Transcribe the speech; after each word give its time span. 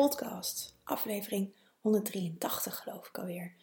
podcast. 0.00 0.76
Aflevering 0.84 1.52
183 1.80 2.82
geloof 2.82 3.08
ik 3.08 3.18
alweer. 3.18 3.54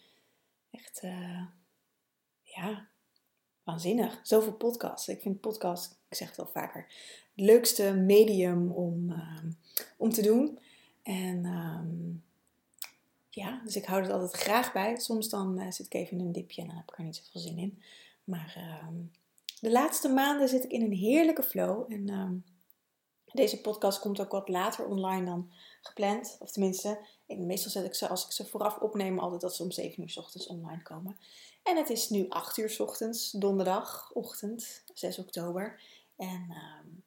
Echt, 0.71 1.03
uh, 1.03 1.41
ja, 2.41 2.87
waanzinnig. 3.63 4.19
Zoveel 4.23 4.53
podcasts. 4.53 5.07
Ik 5.07 5.21
vind 5.21 5.41
podcast, 5.41 5.99
ik 6.09 6.17
zeg 6.17 6.27
het 6.27 6.37
wel 6.37 6.47
vaker, 6.47 6.85
het 7.35 7.45
leukste 7.45 7.93
medium 7.93 8.71
om, 8.71 9.09
uh, 9.09 9.43
om 9.97 10.09
te 10.09 10.21
doen. 10.21 10.59
En 11.03 11.45
um, 11.45 12.23
ja, 13.29 13.61
dus 13.63 13.75
ik 13.75 13.85
hou 13.85 14.01
het 14.01 14.11
altijd 14.11 14.41
graag 14.41 14.73
bij. 14.73 14.95
Soms 14.95 15.29
dan 15.29 15.59
uh, 15.59 15.71
zit 15.71 15.85
ik 15.85 15.93
even 15.93 16.19
in 16.19 16.25
een 16.25 16.31
dipje 16.31 16.61
en 16.61 16.67
dan 16.67 16.77
heb 16.77 16.91
ik 16.91 16.97
er 16.97 17.03
niet 17.03 17.15
zoveel 17.15 17.41
zin 17.41 17.57
in. 17.57 17.81
Maar 18.23 18.81
um, 18.87 19.11
de 19.59 19.71
laatste 19.71 20.09
maanden 20.09 20.49
zit 20.49 20.63
ik 20.63 20.71
in 20.71 20.81
een 20.81 20.97
heerlijke 20.97 21.43
flow. 21.43 21.91
En 21.91 22.09
um, 22.09 22.43
deze 23.37 23.61
podcast 23.61 23.99
komt 23.99 24.19
ook 24.19 24.31
wat 24.31 24.49
later 24.49 24.85
online 24.85 25.25
dan 25.25 25.51
gepland. 25.87 26.37
Of 26.39 26.51
tenminste, 26.51 26.99
meestal 27.27 27.71
zet 27.71 27.85
ik 27.85 27.93
ze 27.93 28.07
als 28.07 28.25
ik 28.25 28.31
ze 28.31 28.45
vooraf 28.45 28.77
opneem 28.77 29.19
altijd 29.19 29.41
dat 29.41 29.55
ze 29.55 29.63
om 29.63 29.71
7 29.71 30.03
uur 30.03 30.09
s 30.09 30.17
ochtends 30.17 30.47
online 30.47 30.81
komen. 30.81 31.17
En 31.63 31.77
het 31.77 31.89
is 31.89 32.09
nu 32.09 32.29
8 32.29 32.57
uur 32.57 32.69
s 32.69 32.79
ochtends, 32.79 33.31
donderdagochtend, 33.31 34.83
6 34.93 35.19
oktober. 35.19 35.81
En 36.15 36.45
uh, 36.49 37.01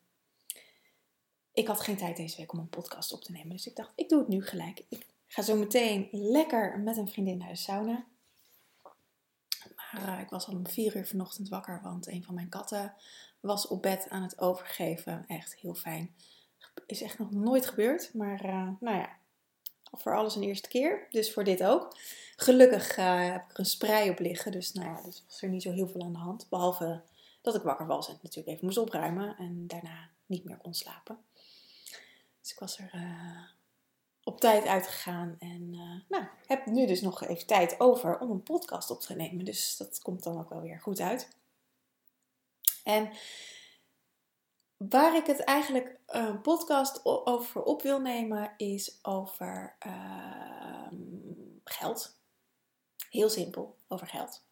ik 1.53 1.67
had 1.67 1.81
geen 1.81 1.97
tijd 1.97 2.17
deze 2.17 2.37
week 2.37 2.53
om 2.53 2.59
een 2.59 2.69
podcast 2.69 3.13
op 3.13 3.23
te 3.25 3.33
nemen. 3.33 3.51
Dus 3.51 3.67
ik 3.67 3.77
dacht, 3.77 3.93
ik 3.95 4.09
doe 4.09 4.19
het 4.19 4.29
nu 4.29 4.43
gelijk. 4.43 4.85
Ik 4.89 5.07
ga 5.27 5.43
zo 5.43 5.57
meteen 5.57 6.09
lekker 6.13 6.79
met 6.79 6.97
een 6.97 7.09
vriendin 7.09 7.39
naar 7.39 7.49
de 7.49 7.57
sauna. 7.57 8.05
Maar 9.77 10.17
uh, 10.17 10.21
ik 10.21 10.29
was 10.31 10.47
al 10.47 10.55
om 10.55 10.69
4 10.69 10.97
uur 10.97 11.07
vanochtend 11.07 11.49
wakker, 11.49 11.81
want 11.83 12.07
een 12.07 12.25
van 12.25 12.35
mijn 12.35 12.49
katten 12.49 12.95
was 13.41 13.67
op 13.67 13.83
bed 13.83 14.07
aan 14.09 14.23
het 14.23 14.41
overgeven. 14.41 15.25
Echt 15.27 15.57
heel 15.57 15.75
fijn. 15.75 16.15
Is 16.87 17.03
echt 17.03 17.19
nog 17.19 17.31
nooit 17.31 17.67
gebeurd. 17.67 18.15
Maar 18.15 18.45
uh, 18.45 18.69
nou 18.81 18.97
ja, 18.97 19.17
voor 19.93 20.17
alles 20.17 20.37
een 20.37 20.43
eerste 20.43 20.69
keer. 20.69 21.07
Dus 21.11 21.33
voor 21.33 21.45
dit 21.45 21.65
ook. 21.65 21.97
Gelukkig 22.37 22.99
uh, 22.99 23.33
heb 23.33 23.45
ik 23.45 23.53
er 23.53 23.59
een 23.59 23.67
sprei 23.67 24.11
op 24.11 24.19
liggen. 24.19 24.53
Dus 24.53 24.73
nou 24.73 24.89
ja, 24.89 25.03
dus 25.05 25.25
was 25.27 25.43
er 25.43 25.49
niet 25.49 25.63
zo 25.63 25.73
heel 25.73 25.89
veel 25.89 26.03
aan 26.03 26.13
de 26.13 26.19
hand. 26.19 26.47
Behalve 26.49 27.03
dat 27.41 27.55
ik 27.55 27.63
wakker 27.63 27.87
was 27.87 28.09
en 28.09 28.19
natuurlijk 28.23 28.55
even 28.55 28.67
moest 28.67 28.79
opruimen. 28.79 29.37
En 29.37 29.67
daarna 29.67 30.09
niet 30.27 30.45
meer 30.45 30.57
kon 30.57 30.75
slapen. 30.75 31.19
Dus 32.41 32.53
ik 32.53 32.59
was 32.59 32.79
er 32.79 32.91
uh, 32.95 33.43
op 34.25 34.41
tijd 34.41 34.67
uitgegaan. 34.67 35.37
En 35.39 35.71
nou, 36.09 36.25
heb 36.47 36.67
nu 36.67 36.87
dus 36.87 37.01
nog 37.01 37.25
even 37.25 37.47
tijd 37.47 37.81
over 37.81 38.19
om 38.19 38.31
een 38.31 38.43
podcast 38.43 38.91
op 38.91 39.01
te 39.01 39.15
nemen. 39.15 39.45
Dus 39.45 39.77
dat 39.77 39.99
komt 40.03 40.23
dan 40.23 40.39
ook 40.39 40.51
wel 40.51 40.61
weer 40.61 40.81
goed 40.81 41.01
uit. 41.01 41.29
En 42.85 43.11
waar 44.89 45.17
ik 45.17 45.27
het 45.27 45.41
eigenlijk 45.41 45.99
een 46.07 46.41
podcast 46.41 47.01
over 47.05 47.63
op 47.63 47.83
wil 47.83 48.01
nemen 48.01 48.53
is 48.57 48.99
over 49.03 49.77
uh, 49.87 50.99
geld. 51.65 52.19
Heel 53.11 53.29
simpel, 53.29 53.77
over 53.89 54.07
geld. 54.07 54.43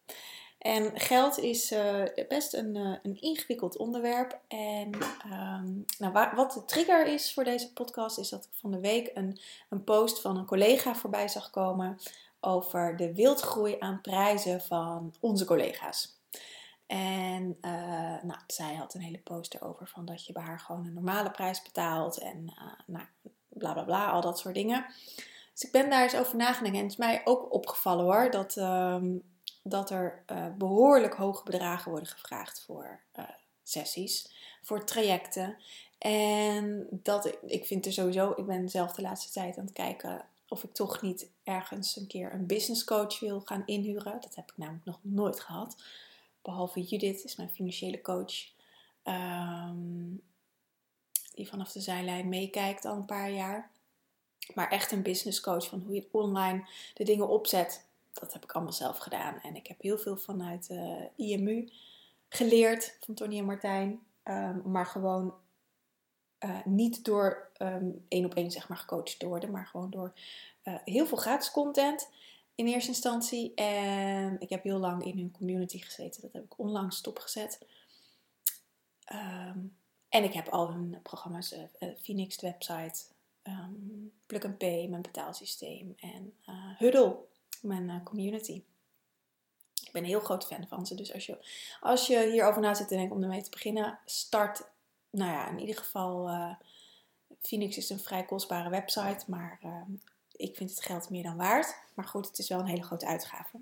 En 0.57 0.99
geld 0.99 1.37
is 1.37 1.71
uh, 1.71 2.03
best 2.27 2.53
een, 2.53 2.75
uh, 2.75 2.97
een 3.03 3.21
ingewikkeld 3.21 3.77
onderwerp. 3.77 4.39
En 4.47 4.93
um, 5.31 5.85
nou, 5.97 6.35
wat 6.35 6.53
de 6.53 6.65
trigger 6.65 7.07
is 7.07 7.33
voor 7.33 7.43
deze 7.43 7.73
podcast, 7.73 8.17
is 8.17 8.29
dat 8.29 8.43
ik 8.43 8.49
van 8.53 8.71
de 8.71 8.79
week 8.79 9.11
een, 9.13 9.39
een 9.69 9.83
post 9.83 10.21
van 10.21 10.37
een 10.37 10.45
collega 10.45 10.95
voorbij 10.95 11.27
zag 11.27 11.49
komen 11.49 11.97
over 12.39 12.97
de 12.97 13.13
wildgroei 13.13 13.75
aan 13.79 14.01
prijzen 14.01 14.61
van 14.61 15.13
onze 15.19 15.45
collega's. 15.45 16.18
En 16.89 17.57
uh, 17.61 18.23
nou, 18.23 18.39
zij 18.47 18.75
had 18.75 18.93
een 18.93 19.01
hele 19.01 19.19
poster 19.19 19.61
over 19.61 19.87
van 19.87 20.05
dat 20.05 20.25
je 20.25 20.33
bij 20.33 20.43
haar 20.43 20.59
gewoon 20.59 20.85
een 20.85 20.93
normale 20.93 21.31
prijs 21.31 21.61
betaalt. 21.61 22.17
En 22.17 22.37
uh, 22.37 22.71
nou, 22.85 23.05
bla 23.47 23.73
bla 23.73 23.83
bla, 23.83 24.09
al 24.09 24.21
dat 24.21 24.39
soort 24.39 24.55
dingen. 24.55 24.85
Dus 25.53 25.63
ik 25.63 25.71
ben 25.71 25.89
daar 25.89 26.03
eens 26.03 26.15
over 26.15 26.35
nagedacht. 26.35 26.75
En 26.75 26.81
het 26.81 26.91
is 26.91 26.97
mij 26.97 27.21
ook 27.23 27.53
opgevallen 27.53 28.05
hoor, 28.05 28.31
dat, 28.31 28.55
um, 28.55 29.23
dat 29.63 29.89
er 29.89 30.23
uh, 30.31 30.45
behoorlijk 30.57 31.13
hoge 31.13 31.43
bedragen 31.43 31.91
worden 31.91 32.09
gevraagd 32.09 32.63
voor 32.65 32.99
sessies, 33.63 34.33
voor 34.61 34.85
trajecten. 34.85 35.57
En 35.97 36.87
dat 36.91 37.37
ik 37.45 37.65
vind 37.65 37.85
er 37.85 37.93
sowieso, 37.93 38.33
ik 38.35 38.45
ben 38.45 38.69
zelf 38.69 38.93
de 38.93 39.01
laatste 39.01 39.31
tijd 39.31 39.57
aan 39.57 39.65
het 39.65 39.73
kijken 39.73 40.25
of 40.47 40.63
ik 40.63 40.73
toch 40.73 41.01
niet 41.01 41.29
ergens 41.43 41.95
een 41.95 42.07
keer 42.07 42.33
een 42.33 42.47
business 42.47 42.83
coach 42.83 43.19
wil 43.19 43.41
gaan 43.41 43.63
inhuren. 43.65 44.21
Dat 44.21 44.35
heb 44.35 44.51
ik 44.51 44.57
namelijk 44.57 44.85
nog 44.85 44.99
nooit 45.01 45.39
gehad. 45.39 45.75
Behalve 46.49 46.81
Judith 46.81 47.23
is 47.23 47.35
mijn 47.35 47.49
financiële 47.49 48.01
coach. 48.01 48.33
Um, 49.03 50.21
die 51.33 51.49
vanaf 51.49 51.71
de 51.71 51.79
zijlijn 51.79 52.29
meekijkt 52.29 52.85
al 52.85 52.95
een 52.95 53.05
paar 53.05 53.31
jaar. 53.31 53.71
Maar 54.53 54.69
echt 54.69 54.91
een 54.91 55.01
business 55.01 55.41
coach 55.41 55.67
van 55.67 55.81
hoe 55.81 55.95
je 55.95 56.07
online 56.11 56.67
de 56.93 57.03
dingen 57.03 57.27
opzet. 57.27 57.87
Dat 58.13 58.33
heb 58.33 58.43
ik 58.43 58.51
allemaal 58.51 58.73
zelf 58.73 58.97
gedaan. 58.97 59.39
En 59.41 59.55
ik 59.55 59.67
heb 59.67 59.81
heel 59.81 59.97
veel 59.97 60.17
vanuit 60.17 60.69
uh, 60.71 61.01
IMU 61.15 61.69
geleerd 62.29 62.97
van 62.99 63.13
Tony 63.13 63.37
en 63.37 63.45
Martijn. 63.45 63.99
Um, 64.23 64.61
maar 64.65 64.85
gewoon 64.85 65.33
uh, 66.39 66.65
niet 66.65 67.05
door 67.05 67.51
um, 67.61 68.05
één 68.07 68.25
op 68.25 68.33
één 68.33 68.51
zeg 68.51 68.69
maar 68.69 68.77
gecoacht 68.77 69.19
te 69.19 69.27
worden. 69.27 69.51
Maar 69.51 69.65
gewoon 69.65 69.89
door 69.89 70.13
uh, 70.63 70.75
heel 70.85 71.05
veel 71.05 71.17
gratis 71.17 71.51
content 71.51 72.09
in 72.59 72.67
eerste 72.67 72.89
instantie. 72.89 73.53
En 73.53 74.39
ik 74.39 74.49
heb 74.49 74.63
heel 74.63 74.77
lang 74.77 75.05
in 75.05 75.17
hun 75.17 75.31
community 75.31 75.79
gezeten. 75.79 76.21
Dat 76.21 76.33
heb 76.33 76.43
ik 76.43 76.59
onlangs 76.59 76.97
stopgezet. 76.97 77.59
Um, 79.13 79.77
en 80.09 80.23
ik 80.23 80.33
heb 80.33 80.47
al 80.47 80.71
hun 80.71 80.99
programma's, 81.03 81.53
uh, 81.53 81.89
Phoenix 82.01 82.37
de 82.37 82.47
website, 82.47 83.03
um, 83.43 84.11
Plug 84.25 84.57
Pay, 84.57 84.87
mijn 84.87 85.01
betaalsysteem 85.01 85.95
en 85.99 86.33
uh, 86.49 86.77
Huddle, 86.77 87.17
mijn 87.61 88.03
community. 88.03 88.63
Ik 89.83 89.91
ben 89.91 90.01
een 90.01 90.09
heel 90.09 90.19
groot 90.19 90.45
fan 90.45 90.67
van 90.67 90.85
ze. 90.85 90.95
Dus 90.95 91.13
als 91.13 91.25
je, 91.25 91.37
als 91.79 92.07
je 92.07 92.29
hierover 92.31 92.61
na 92.61 92.73
zit 92.73 92.87
te 92.87 92.95
denken 92.95 93.15
om 93.15 93.23
ermee 93.23 93.41
te 93.41 93.49
beginnen, 93.49 93.99
start, 94.05 94.69
nou 95.09 95.31
ja, 95.31 95.49
in 95.49 95.59
ieder 95.59 95.77
geval, 95.77 96.29
Phoenix 97.41 97.77
is 97.77 97.89
een 97.89 97.99
vrij 97.99 98.25
kostbare 98.25 98.69
website, 98.69 99.23
maar 99.27 99.59
ehm, 99.61 99.91
ik 100.39 100.55
vind 100.55 100.69
het 100.69 100.81
geld 100.81 101.09
meer 101.09 101.23
dan 101.23 101.37
waard. 101.37 101.75
Maar 101.93 102.05
goed, 102.05 102.27
het 102.27 102.37
is 102.39 102.49
wel 102.49 102.59
een 102.59 102.65
hele 102.65 102.83
grote 102.83 103.05
uitgave. 103.05 103.61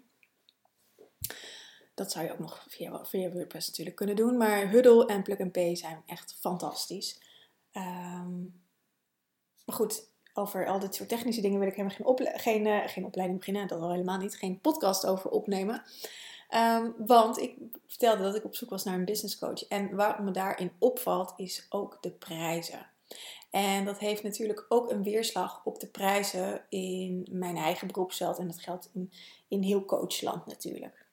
Dat 1.93 2.11
zou 2.11 2.25
je 2.25 2.31
ook 2.31 2.39
nog 2.39 2.65
via, 2.69 3.05
via 3.05 3.31
WordPress 3.31 3.67
natuurlijk 3.67 3.95
kunnen 3.95 4.15
doen. 4.15 4.37
Maar 4.37 4.69
Huddle 4.69 5.05
en 5.05 5.23
Plug 5.23 5.39
and 5.39 5.51
Pay 5.51 5.75
zijn 5.75 6.03
echt 6.05 6.37
fantastisch. 6.39 7.21
Um, 7.73 8.63
maar 9.65 9.75
goed, 9.75 10.09
over 10.33 10.67
al 10.67 10.79
dit 10.79 10.95
soort 10.95 11.09
technische 11.09 11.41
dingen 11.41 11.59
wil 11.59 11.67
ik 11.67 11.75
helemaal 11.75 12.15
geen, 12.15 12.39
geen, 12.39 12.65
uh, 12.65 12.87
geen 12.87 13.05
opleiding 13.05 13.39
beginnen. 13.39 13.67
Dat 13.67 13.81
al 13.81 13.91
helemaal 13.91 14.17
niet. 14.17 14.37
Geen 14.37 14.61
podcast 14.61 15.05
over 15.05 15.29
opnemen. 15.29 15.83
Um, 16.55 16.95
want 16.97 17.37
ik 17.37 17.57
vertelde 17.87 18.23
dat 18.23 18.35
ik 18.35 18.45
op 18.45 18.55
zoek 18.55 18.69
was 18.69 18.83
naar 18.83 18.95
een 18.95 19.05
business 19.05 19.37
coach. 19.37 19.67
En 19.67 19.95
wat 19.95 20.19
me 20.19 20.31
daarin 20.31 20.71
opvalt 20.79 21.33
is 21.37 21.65
ook 21.69 21.97
de 22.01 22.11
prijzen. 22.11 22.89
En 23.57 23.85
dat 23.85 23.99
heeft 23.99 24.23
natuurlijk 24.23 24.65
ook 24.69 24.91
een 24.91 25.03
weerslag 25.03 25.61
op 25.63 25.79
de 25.79 25.87
prijzen 25.87 26.65
in 26.69 27.27
mijn 27.31 27.57
eigen 27.57 27.87
beroepsveld. 27.87 28.37
En 28.37 28.47
dat 28.47 28.59
geldt 28.59 28.89
in, 28.93 29.11
in 29.47 29.61
heel 29.61 29.85
coachland 29.85 30.45
natuurlijk. 30.45 31.05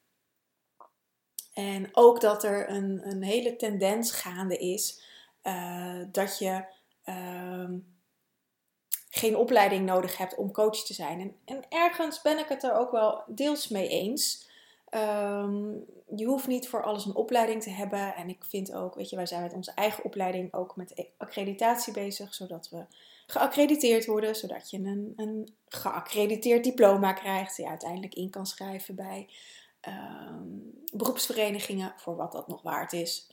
En 1.52 1.88
ook 1.92 2.20
dat 2.20 2.44
er 2.44 2.70
een, 2.70 3.08
een 3.08 3.22
hele 3.22 3.56
tendens 3.56 4.12
gaande 4.12 4.58
is 4.58 5.02
uh, 5.42 6.02
dat 6.12 6.38
je 6.38 6.64
uh, 7.04 7.70
geen 9.08 9.36
opleiding 9.36 9.86
nodig 9.86 10.16
hebt 10.16 10.34
om 10.34 10.52
coach 10.52 10.84
te 10.84 10.94
zijn. 10.94 11.20
En, 11.20 11.36
en 11.44 11.64
ergens 11.68 12.22
ben 12.22 12.38
ik 12.38 12.48
het 12.48 12.62
er 12.62 12.74
ook 12.74 12.90
wel 12.90 13.22
deels 13.26 13.68
mee 13.68 13.88
eens. 13.88 14.48
Ehm, 14.94 15.72
je 16.16 16.24
hoeft 16.24 16.46
niet 16.46 16.68
voor 16.68 16.82
alles 16.82 17.04
een 17.04 17.14
opleiding 17.14 17.62
te 17.62 17.70
hebben. 17.70 18.14
En 18.14 18.28
ik 18.28 18.44
vind 18.44 18.72
ook, 18.74 18.94
weet 18.94 19.10
je, 19.10 19.16
wij 19.16 19.26
zijn 19.26 19.42
met 19.42 19.52
onze 19.52 19.72
eigen 19.74 20.04
opleiding 20.04 20.54
ook 20.54 20.76
met 20.76 21.08
accreditatie 21.16 21.92
bezig, 21.92 22.34
zodat 22.34 22.68
we 22.68 22.86
geaccrediteerd 23.26 24.06
worden, 24.06 24.36
zodat 24.36 24.70
je 24.70 24.78
een, 24.78 25.12
een 25.16 25.54
geaccrediteerd 25.68 26.64
diploma 26.64 27.12
krijgt, 27.12 27.56
die 27.56 27.64
je 27.64 27.70
uiteindelijk 27.70 28.14
in 28.14 28.30
kan 28.30 28.46
schrijven 28.46 28.94
bij 28.94 29.28
ehm, 29.80 30.48
beroepsverenigingen, 30.92 31.94
voor 31.96 32.16
wat 32.16 32.32
dat 32.32 32.48
nog 32.48 32.62
waard 32.62 32.92
is, 32.92 33.30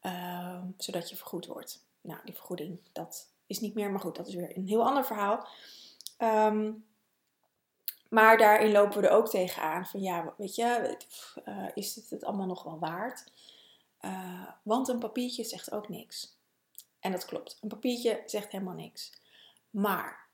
ehm, 0.00 0.66
zodat 0.76 1.10
je 1.10 1.16
vergoed 1.16 1.46
wordt. 1.46 1.86
Nou, 2.00 2.20
die 2.24 2.34
vergoeding, 2.34 2.78
dat 2.92 3.28
is 3.46 3.60
niet 3.60 3.74
meer, 3.74 3.90
maar 3.90 4.00
goed, 4.00 4.16
dat 4.16 4.26
is 4.26 4.34
weer 4.34 4.56
een 4.56 4.66
heel 4.66 4.84
ander 4.84 5.04
verhaal. 5.04 5.48
Ehm, 6.16 6.72
maar 8.14 8.38
daarin 8.38 8.72
lopen 8.72 9.00
we 9.00 9.08
er 9.08 9.14
ook 9.14 9.28
tegenaan 9.28 9.86
van 9.86 10.00
ja, 10.00 10.34
weet 10.36 10.54
je, 10.54 10.96
uh, 11.48 11.68
is 11.74 11.94
dit 11.94 12.10
het 12.10 12.24
allemaal 12.24 12.46
nog 12.46 12.62
wel 12.62 12.78
waard? 12.78 13.24
Uh, 14.00 14.48
want 14.62 14.88
een 14.88 14.98
papiertje 14.98 15.44
zegt 15.44 15.72
ook 15.72 15.88
niks. 15.88 16.38
En 17.00 17.12
dat 17.12 17.24
klopt, 17.24 17.58
een 17.60 17.68
papiertje 17.68 18.22
zegt 18.26 18.52
helemaal 18.52 18.74
niks. 18.74 19.12
Maar 19.70 20.26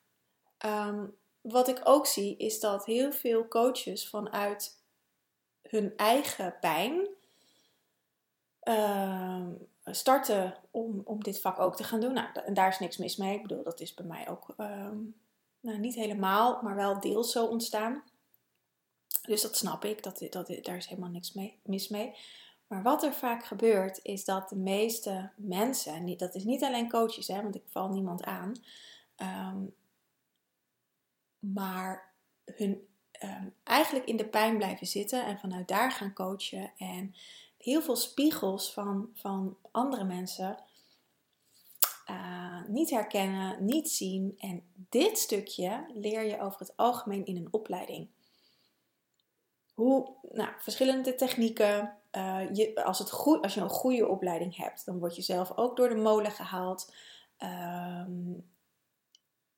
ehm, 0.59 1.06
wat 1.41 1.69
ik 1.69 1.81
ook 1.85 2.06
zie 2.06 2.37
is 2.37 2.61
dat 2.61 2.85
heel 2.85 3.12
veel 3.12 3.49
coaches 3.49 4.09
vanuit 4.09 4.83
hun 5.62 5.97
eigen 5.97 6.56
pijn 6.61 7.09
ehm, 8.61 9.53
starten 9.85 10.56
om, 10.71 11.03
om 11.05 11.23
dit 11.23 11.41
vak 11.41 11.59
ook 11.59 11.76
te 11.76 11.85
gaan 11.85 12.00
doen. 12.00 12.12
Nou, 12.12 12.29
en 12.44 12.55
daar 12.55 12.69
is 12.69 12.79
niks 12.79 12.97
mis 12.97 13.17
mee. 13.17 13.35
Ik 13.35 13.43
bedoel, 13.43 13.62
dat 13.62 13.81
is 13.81 13.94
bij 13.94 14.06
mij 14.06 14.29
ook 14.29 14.55
ehm, 14.56 14.99
nou, 15.61 15.79
niet 15.79 15.95
helemaal, 15.95 16.62
maar 16.62 16.77
wel 16.77 17.01
deels 17.01 17.33
zo 17.33 17.47
ontstaan. 17.47 18.03
Dus 19.23 19.43
dat 19.43 19.57
snap 19.57 19.85
ik, 19.85 20.03
dat, 20.03 20.27
dat, 20.31 20.53
daar 20.62 20.77
is 20.77 20.87
helemaal 20.87 21.11
niks 21.11 21.33
mee, 21.33 21.59
mis 21.62 21.89
mee. 21.89 22.15
Maar 22.67 22.83
wat 22.83 23.03
er 23.03 23.12
vaak 23.12 23.45
gebeurt, 23.45 24.01
is 24.03 24.25
dat 24.25 24.49
de 24.49 24.57
meeste 24.57 25.31
mensen, 25.37 25.93
en 25.93 26.17
dat 26.17 26.35
is 26.35 26.45
niet 26.45 26.62
alleen 26.62 26.91
coaches, 26.91 27.27
hè, 27.27 27.43
want 27.43 27.55
ik 27.55 27.65
val 27.69 27.89
niemand 27.89 28.25
aan, 28.25 28.55
Ehm, 29.21 29.65
maar 31.39 32.15
hun 32.45 32.89
ehm, 33.11 33.49
eigenlijk 33.62 34.07
in 34.07 34.17
de 34.17 34.29
pijn 34.29 34.57
blijven 34.57 34.87
zitten 34.87 35.25
en 35.25 35.39
vanuit 35.39 35.69
daar 35.69 35.93
gaan 35.93 36.12
coachen. 36.12 36.73
En 36.77 37.15
heel 37.57 37.83
veel 37.83 37.97
spiegels 37.97 38.73
van, 38.73 39.11
van 39.15 39.57
andere 39.71 40.05
mensen 40.05 40.59
uh, 42.11 42.69
niet 42.69 42.91
herkennen, 42.91 43.65
niet 43.65 43.91
zien. 43.91 44.35
En 44.39 44.62
dit 44.75 45.19
stukje 45.19 45.85
leer 45.95 46.25
je 46.25 46.41
over 46.41 46.61
het 46.61 46.77
algemeen 46.77 47.25
in 47.25 47.37
een 47.37 47.49
opleiding. 47.51 48.09
Hoe, 49.75 50.15
nou, 50.33 50.51
verschillende 50.59 51.15
technieken. 51.15 51.95
Uh, 52.17 52.41
je, 52.53 52.85
als, 52.85 52.99
het 52.99 53.11
goed, 53.11 53.43
als 53.43 53.55
je 53.55 53.61
een 53.61 53.69
goede 53.69 54.09
opleiding 54.09 54.57
hebt, 54.57 54.85
dan 54.85 54.99
word 54.99 55.17
je 55.17 55.23
zelf 55.23 55.57
ook 55.57 55.77
door 55.77 55.89
de 55.89 55.95
molen 55.95 56.31
gehaald. 56.31 56.95
Um, 57.39 58.49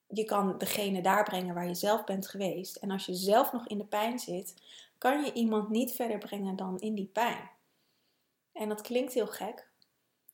je 0.07 0.25
kan 0.25 0.59
degene 0.59 1.03
daar 1.03 1.25
brengen 1.25 1.55
waar 1.55 1.67
je 1.67 1.75
zelf 1.75 2.05
bent 2.05 2.29
geweest. 2.29 2.77
En 2.77 2.91
als 2.91 3.07
je 3.07 3.15
zelf 3.15 3.53
nog 3.53 3.67
in 3.67 3.79
de 3.79 3.85
pijn 3.85 4.19
zit, 4.19 4.55
kan 4.99 5.25
je 5.25 5.33
iemand 5.33 5.69
niet 5.69 5.93
verder 5.93 6.19
brengen 6.19 6.57
dan 6.57 6.81
in 6.81 6.95
die 6.95 7.11
pijn. 7.13 7.51
En 8.53 8.69
dat 8.69 8.81
klinkt 8.81 9.13
heel 9.13 9.27
gek. 9.27 9.71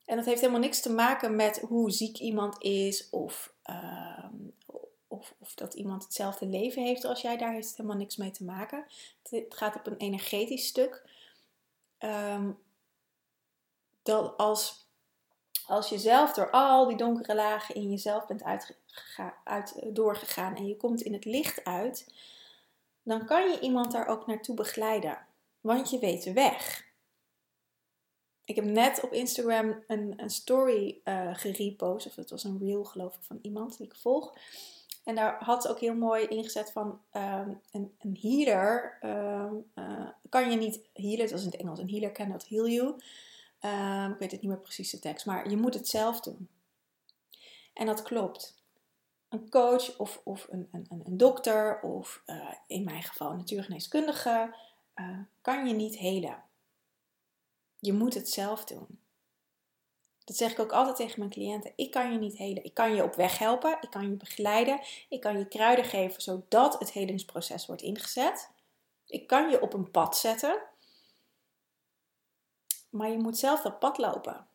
En 0.09 0.15
dat 0.15 0.25
heeft 0.25 0.41
helemaal 0.41 0.61
niks 0.61 0.81
te 0.81 0.91
maken 0.91 1.35
met 1.35 1.59
hoe 1.59 1.91
ziek 1.91 2.17
iemand 2.17 2.63
is 2.63 3.09
of, 3.09 3.53
ehm, 3.63 4.33
of, 5.07 5.33
of, 5.39 5.53
dat 5.53 5.73
iemand 5.73 6.03
hetzelfde 6.03 6.45
leven 6.45 6.83
heeft 6.83 7.05
als 7.05 7.21
jij. 7.21 7.37
Daar 7.37 7.53
heeft 7.53 7.67
het 7.67 7.77
helemaal 7.77 7.97
niks 7.97 8.17
mee 8.17 8.31
te 8.31 8.43
maken. 8.43 8.85
Het 9.29 9.45
gaat 9.49 9.75
op 9.75 9.87
een 9.87 9.97
energetisch 9.97 10.67
stuk. 10.67 11.09
Um, 11.99 12.57
dat 14.03 14.37
als 14.37 14.87
als 15.65 15.89
je 15.89 15.97
zelf 15.97 16.33
door 16.33 16.49
al 16.49 16.87
die 16.87 16.97
donkere 16.97 17.35
lagen 17.35 17.75
in 17.75 17.89
jezelf 17.89 18.27
bent 18.27 18.43
uit, 18.43 19.75
eh, 19.75 19.87
doorgegaan 19.93 20.55
en 20.55 20.67
je 20.67 20.77
komt 20.77 21.01
in 21.01 21.13
het 21.13 21.25
licht 21.25 21.63
uit, 21.63 22.13
dan 23.03 23.25
kan 23.25 23.51
je 23.51 23.59
iemand 23.59 23.91
daar 23.91 24.07
ook 24.07 24.27
naartoe 24.27 24.55
begeleiden. 24.55 25.17
Want 25.61 25.89
je 25.89 25.99
weet 25.99 26.23
de 26.23 26.33
weg. 26.33 26.87
Ik 28.49 28.55
heb 28.55 28.65
net 28.65 29.03
op 29.03 29.13
Instagram 29.13 29.83
een, 29.87 30.13
een 30.17 30.29
story 30.29 31.01
uh, 31.05 31.35
gerepost, 31.35 32.05
of 32.05 32.15
het 32.15 32.29
was 32.29 32.43
een 32.43 32.59
reel 32.59 32.83
geloof 32.83 33.15
ik 33.15 33.21
van 33.21 33.39
iemand 33.41 33.77
die 33.77 33.85
ik 33.85 33.95
volg. 33.95 34.37
En 35.03 35.15
daar 35.15 35.43
had 35.43 35.61
ze 35.61 35.69
ook 35.69 35.79
heel 35.79 35.95
mooi 35.95 36.27
ingezet 36.27 36.71
van 36.71 37.01
ehm, 37.11 37.49
een, 37.71 37.93
een, 37.99 38.17
healer 38.21 38.97
ehm, 39.01 39.53
eh, 39.73 40.07
kan 40.29 40.51
je 40.51 40.57
niet 40.57 40.79
healen, 40.93 41.19
dat 41.19 41.31
was 41.31 41.43
in 41.43 41.49
het 41.49 41.59
Engels, 41.59 41.79
een 41.79 41.89
healer 41.89 42.11
cannot 42.11 42.47
heal 42.47 42.67
you. 42.67 42.87
Um, 43.61 44.11
ik 44.11 44.19
weet 44.19 44.31
het 44.31 44.41
niet 44.41 44.49
meer 44.49 44.59
precies 44.59 44.89
de 44.89 44.99
tekst, 44.99 45.25
maar 45.25 45.49
je 45.49 45.57
moet 45.57 45.73
het 45.73 45.87
zelf 45.87 46.21
doen. 46.21 46.49
En 47.73 47.85
dat 47.85 48.01
klopt. 48.01 48.63
Een 49.29 49.49
coach 49.49 49.97
of, 49.97 50.21
of 50.23 50.47
een, 50.49 50.67
een, 50.71 50.85
een 50.89 51.17
dokter 51.17 51.81
of 51.81 52.21
uh, 52.25 52.53
in 52.67 52.83
mijn 52.83 53.03
geval 53.03 53.31
een 53.31 53.37
natuurgeneeskundige 53.37 54.55
kan 55.41 55.67
je 55.67 55.73
niet 55.73 55.97
helen. 55.97 56.47
Je 57.79 57.93
moet 57.93 58.13
het 58.13 58.29
zelf 58.29 58.65
doen. 58.65 58.99
Dat 60.23 60.35
zeg 60.37 60.51
ik 60.51 60.59
ook 60.59 60.71
altijd 60.71 60.95
tegen 60.95 61.19
mijn 61.19 61.31
cliënten. 61.31 61.73
Ik 61.75 61.91
kan 61.91 62.11
je 62.11 62.17
niet 62.17 62.37
helen. 62.37 62.63
Ik 62.63 62.73
kan 62.73 62.95
je 62.95 63.03
op 63.03 63.15
weg 63.15 63.37
helpen. 63.37 63.77
Ik 63.81 63.89
kan 63.89 64.09
je 64.09 64.15
begeleiden. 64.15 64.81
Ik 65.09 65.21
kan 65.21 65.37
je 65.37 65.47
kruiden 65.47 65.85
geven 65.85 66.21
zodat 66.21 66.79
het 66.79 66.91
helingsproces 66.91 67.65
wordt 67.65 67.81
ingezet. 67.81 68.49
Ik 69.05 69.27
kan 69.27 69.49
je 69.49 69.61
op 69.61 69.73
een 69.73 69.91
pad 69.91 70.17
zetten. 70.17 70.61
Maar 72.89 73.09
je 73.09 73.17
moet 73.17 73.37
zelf 73.37 73.61
dat 73.61 73.79
pad 73.79 73.97
lopen. 73.97 74.48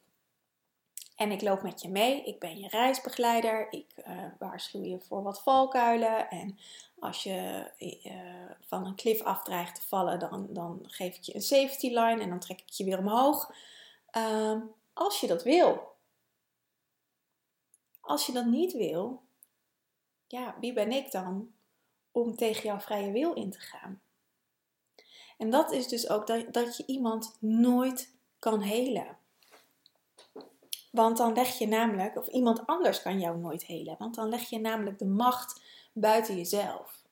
En 1.14 1.30
ik 1.30 1.42
loop 1.42 1.62
met 1.62 1.82
je 1.82 1.88
mee. 1.88 2.24
Ik 2.24 2.38
ben 2.38 2.58
je 2.58 2.68
reisbegeleider. 2.68 3.72
Ik 3.72 3.92
uh, 4.06 4.24
waarschuw 4.38 4.82
je 4.82 5.00
voor 5.00 5.22
wat 5.22 5.42
valkuilen. 5.42 6.30
En 6.30 6.58
als 6.98 7.22
je 7.22 7.70
uh, 7.78 8.50
van 8.60 8.86
een 8.86 8.94
klif 8.94 9.22
afdreigt 9.22 9.74
te 9.74 9.82
vallen, 9.82 10.18
dan, 10.18 10.46
dan 10.50 10.78
geef 10.82 11.16
ik 11.16 11.22
je 11.22 11.34
een 11.34 11.42
safety 11.42 11.88
line 11.88 12.22
en 12.22 12.28
dan 12.28 12.38
trek 12.38 12.60
ik 12.60 12.70
je 12.70 12.84
weer 12.84 12.98
omhoog. 12.98 13.54
Uh, 14.16 14.60
als 14.92 15.20
je 15.20 15.26
dat 15.26 15.42
wil. 15.42 15.92
Als 18.00 18.26
je 18.26 18.32
dat 18.32 18.46
niet 18.46 18.72
wil, 18.72 19.22
ja, 20.26 20.56
wie 20.60 20.72
ben 20.72 20.92
ik 20.92 21.10
dan 21.10 21.52
om 22.12 22.36
tegen 22.36 22.62
jouw 22.62 22.80
vrije 22.80 23.12
wil 23.12 23.32
in 23.32 23.50
te 23.50 23.60
gaan? 23.60 24.00
En 25.38 25.50
dat 25.50 25.72
is 25.72 25.88
dus 25.88 26.08
ook 26.08 26.26
dat, 26.26 26.52
dat 26.52 26.76
je 26.76 26.86
iemand 26.86 27.36
nooit 27.40 28.14
kan 28.38 28.60
helen. 28.60 29.18
Want 30.94 31.16
dan 31.16 31.32
leg 31.32 31.58
je 31.58 31.66
namelijk, 31.66 32.16
of 32.16 32.26
iemand 32.26 32.66
anders 32.66 33.02
kan 33.02 33.20
jou 33.20 33.38
nooit 33.38 33.66
helen, 33.66 33.96
want 33.98 34.14
dan 34.14 34.28
leg 34.28 34.50
je 34.50 34.60
namelijk 34.60 34.98
de 34.98 35.06
macht 35.06 35.62
buiten 35.92 36.36
jezelf. 36.36 37.02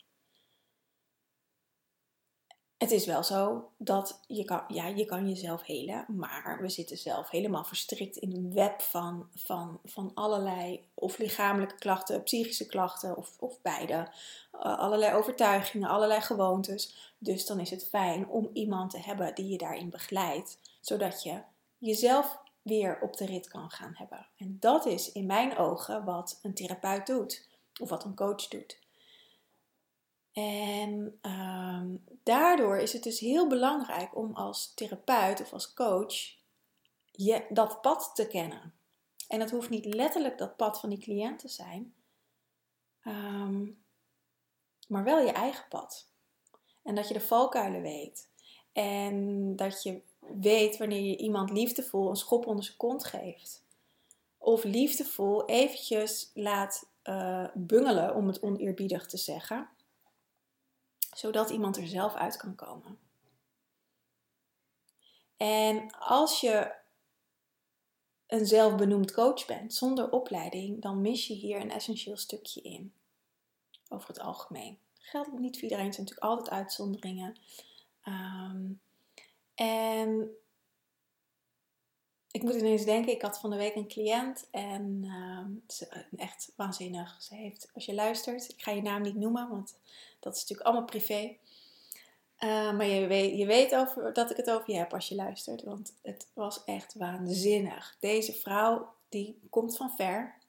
Het 2.78 2.90
is 2.90 3.06
wel 3.06 3.24
zo 3.24 3.70
dat 3.76 4.20
je 4.26 4.44
kan, 4.44 4.64
ja, 4.68 4.86
je 4.86 5.04
kan 5.04 5.28
jezelf 5.28 5.62
helen, 5.62 6.04
maar 6.08 6.58
we 6.60 6.68
zitten 6.68 6.96
zelf 6.96 7.30
helemaal 7.30 7.64
verstrikt 7.64 8.16
in 8.16 8.32
een 8.32 8.52
web 8.52 8.80
van, 8.80 9.28
van, 9.34 9.80
van 9.84 10.10
allerlei, 10.14 10.88
of 10.94 11.18
lichamelijke 11.18 11.78
klachten, 11.78 12.22
psychische 12.22 12.66
klachten, 12.66 13.16
of, 13.16 13.36
of 13.38 13.60
beide. 13.62 13.94
Uh, 13.94 14.78
allerlei 14.78 15.14
overtuigingen, 15.14 15.88
allerlei 15.88 16.20
gewoontes. 16.20 17.14
Dus 17.18 17.46
dan 17.46 17.60
is 17.60 17.70
het 17.70 17.88
fijn 17.88 18.28
om 18.28 18.50
iemand 18.52 18.90
te 18.90 18.98
hebben 18.98 19.34
die 19.34 19.48
je 19.48 19.58
daarin 19.58 19.90
begeleidt 19.90 20.58
zodat 20.80 21.22
je 21.22 21.42
jezelf 21.78 22.41
weer 22.62 23.00
op 23.00 23.16
de 23.16 23.26
rit 23.26 23.48
kan 23.48 23.70
gaan 23.70 23.94
hebben. 23.94 24.26
En 24.36 24.56
dat 24.60 24.86
is 24.86 25.12
in 25.12 25.26
mijn 25.26 25.56
ogen 25.56 26.04
wat 26.04 26.38
een 26.42 26.54
therapeut 26.54 27.06
doet, 27.06 27.48
of 27.80 27.88
wat 27.88 28.04
een 28.04 28.14
coach 28.14 28.48
doet. 28.48 28.80
En 30.32 31.18
ehm, 31.20 31.96
daardoor 32.22 32.78
is 32.78 32.92
het 32.92 33.02
dus 33.02 33.20
heel 33.20 33.48
belangrijk 33.48 34.16
om 34.16 34.34
als 34.34 34.74
therapeut 34.74 35.40
of 35.40 35.52
als 35.52 35.74
coach 35.74 36.14
je, 37.10 37.46
dat 37.48 37.80
pad 37.80 38.10
te 38.14 38.26
kennen. 38.26 38.74
En 39.28 39.38
dat 39.38 39.50
hoeft 39.50 39.70
niet 39.70 39.84
letterlijk 39.84 40.38
dat 40.38 40.56
pad 40.56 40.80
van 40.80 40.88
die 40.88 40.98
cliënt 40.98 41.38
te 41.38 41.48
zijn, 41.48 41.94
ehm, 43.02 43.64
maar 44.88 45.04
wel 45.04 45.18
je 45.18 45.32
eigen 45.32 45.64
pad. 45.68 46.10
En 46.82 46.94
dat 46.94 47.08
je 47.08 47.14
de 47.14 47.20
valkuilen 47.20 47.82
weet. 47.82 48.30
En 48.72 49.56
dat 49.56 49.82
je 49.82 50.02
weet 50.40 50.76
wanneer 50.76 51.00
je 51.00 51.16
iemand 51.16 51.50
liefdevol 51.50 52.08
een 52.08 52.16
schop 52.16 52.46
onder 52.46 52.64
zijn 52.64 52.76
kont 52.76 53.04
geeft. 53.04 53.64
Of 54.38 54.64
liefdevol 54.64 55.46
eventjes 55.48 56.30
laat 56.34 56.90
uh, 57.04 57.48
bungelen, 57.54 58.14
om 58.14 58.26
het 58.26 58.42
oneerbiedig 58.42 59.06
te 59.06 59.16
zeggen. 59.16 59.68
Zodat 61.14 61.50
iemand 61.50 61.76
er 61.76 61.86
zelf 61.86 62.14
uit 62.14 62.36
kan 62.36 62.54
komen. 62.54 62.98
En 65.36 65.90
als 65.98 66.40
je 66.40 66.74
een 68.26 68.46
zelfbenoemd 68.46 69.12
coach 69.12 69.46
bent 69.46 69.74
zonder 69.74 70.10
opleiding, 70.10 70.82
dan 70.82 71.00
mis 71.00 71.26
je 71.26 71.34
hier 71.34 71.60
een 71.60 71.70
essentieel 71.70 72.16
stukje 72.16 72.60
in. 72.60 72.92
over 73.88 74.08
het 74.08 74.20
algemeen. 74.20 74.78
Geldt 74.98 75.38
niet 75.38 75.54
voor 75.54 75.62
iedereen, 75.62 75.86
er 75.86 75.94
zijn 75.94 76.06
natuurlijk 76.06 76.32
altijd 76.32 76.50
uitzonderingen. 76.50 77.36
Ehm, 78.02 78.70
en 79.54 80.36
ik 82.30 82.42
moet 82.42 82.54
ineens 82.54 82.84
denken, 82.84 83.12
ik 83.12 83.22
had 83.22 83.38
van 83.38 83.50
de 83.50 83.56
week 83.56 83.74
een 83.74 83.88
cliënt 83.88 84.48
en 84.50 85.02
uh, 85.04 85.46
ze, 85.68 86.06
echt 86.16 86.52
waanzinnig. 86.56 87.22
Ze 87.22 87.34
heeft, 87.34 87.70
als 87.74 87.84
je 87.84 87.94
luistert, 87.94 88.48
ik 88.48 88.62
ga 88.62 88.70
je 88.70 88.82
naam 88.82 89.02
niet 89.02 89.16
noemen, 89.16 89.48
want 89.48 89.76
dat 90.20 90.34
is 90.34 90.40
natuurlijk 90.40 90.68
allemaal 90.68 90.86
privé. 90.86 91.36
Uh, 92.38 92.72
maar 92.72 92.86
je 92.86 93.06
weet, 93.06 93.38
je 93.38 93.46
weet 93.46 93.74
over, 93.74 94.12
dat 94.12 94.30
ik 94.30 94.36
het 94.36 94.50
over 94.50 94.70
je 94.70 94.78
heb 94.78 94.92
als 94.92 95.08
je 95.08 95.14
luistert, 95.14 95.62
want 95.62 95.94
het 96.02 96.26
was 96.34 96.64
echt 96.64 96.94
waanzinnig. 96.94 97.96
Deze 98.00 98.32
vrouw, 98.32 98.94
die 99.08 99.40
komt 99.50 99.76
van 99.76 99.90
ver. 99.90 100.40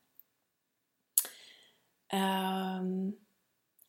Um, 2.07 3.19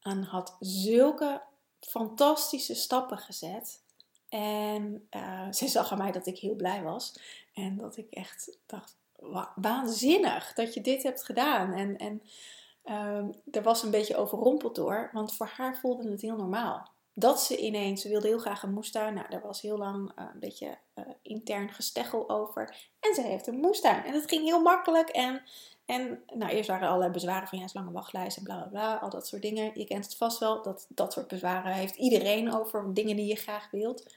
en 0.00 0.22
had 0.22 0.56
zulke 0.60 1.42
fantastische 1.80 2.74
stappen 2.74 3.18
gezet. 3.18 3.82
En 4.34 5.08
uh, 5.10 5.52
ze 5.52 5.68
zag 5.68 5.92
aan 5.92 5.98
mij 5.98 6.12
dat 6.12 6.26
ik 6.26 6.38
heel 6.38 6.54
blij 6.54 6.82
was. 6.82 7.20
En 7.52 7.76
dat 7.76 7.96
ik 7.96 8.06
echt 8.10 8.58
dacht, 8.66 8.96
waanzinnig 9.54 10.52
dat 10.52 10.74
je 10.74 10.80
dit 10.80 11.02
hebt 11.02 11.24
gedaan. 11.24 11.72
En, 11.72 11.96
en 11.96 12.22
er 13.50 13.62
was 13.62 13.82
een 13.82 13.90
beetje 13.90 14.16
overrompeld 14.16 14.74
door, 14.74 15.10
want 15.12 15.34
voor 15.34 15.46
haar 15.46 15.76
voelde 15.78 16.10
het 16.10 16.20
heel 16.20 16.36
normaal. 16.36 16.93
Dat 17.16 17.42
ze 17.42 17.56
ineens, 17.56 18.02
ze 18.02 18.08
wilde 18.08 18.26
heel 18.26 18.38
graag 18.38 18.62
een 18.62 18.72
moestuin. 18.72 19.14
Nou, 19.14 19.26
daar 19.28 19.42
was 19.42 19.60
heel 19.60 19.78
lang 19.78 20.12
uh, 20.18 20.24
een 20.32 20.40
beetje 20.40 20.78
uh, 20.94 21.04
intern 21.22 21.72
gesteggel 21.72 22.30
over. 22.30 22.76
En 23.00 23.14
ze 23.14 23.22
heeft 23.22 23.46
een 23.46 23.60
moestuin. 23.60 24.04
En 24.04 24.12
dat 24.12 24.28
ging 24.28 24.44
heel 24.44 24.62
makkelijk. 24.62 25.08
En, 25.08 25.42
en 25.86 26.22
nou, 26.34 26.52
eerst 26.52 26.68
waren 26.68 26.82
er 26.82 26.88
allerlei 26.88 27.12
bezwaren 27.12 27.48
van 27.48 27.58
ja, 27.58 27.66
lange 27.72 27.92
wachtlijst 27.92 28.36
en 28.36 28.42
bla 28.42 28.56
bla 28.56 28.68
bla. 28.68 28.94
Al 28.94 29.10
dat 29.10 29.26
soort 29.26 29.42
dingen. 29.42 29.78
Je 29.78 29.84
kent 29.84 30.04
het 30.04 30.16
vast 30.16 30.38
wel. 30.38 30.62
Dat, 30.62 30.86
dat 30.88 31.12
soort 31.12 31.28
bezwaren 31.28 31.72
heeft 31.72 31.96
iedereen 31.96 32.54
over 32.54 32.94
dingen 32.94 33.16
die 33.16 33.26
je 33.26 33.36
graag 33.36 33.70
wilt. 33.70 34.14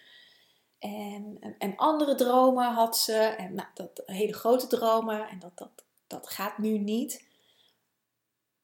En, 0.79 1.37
en, 1.39 1.55
en, 1.57 1.75
andere 1.75 2.15
dromen 2.15 2.73
had 2.73 2.97
ze. 2.97 3.13
En 3.13 3.53
nou, 3.53 3.67
dat, 3.73 4.01
hele 4.05 4.33
grote 4.33 4.67
dromen. 4.67 5.29
En 5.29 5.39
dat, 5.39 5.51
dat, 5.55 5.83
dat 6.07 6.29
gaat 6.29 6.57
nu 6.57 6.77
niet. 6.77 7.26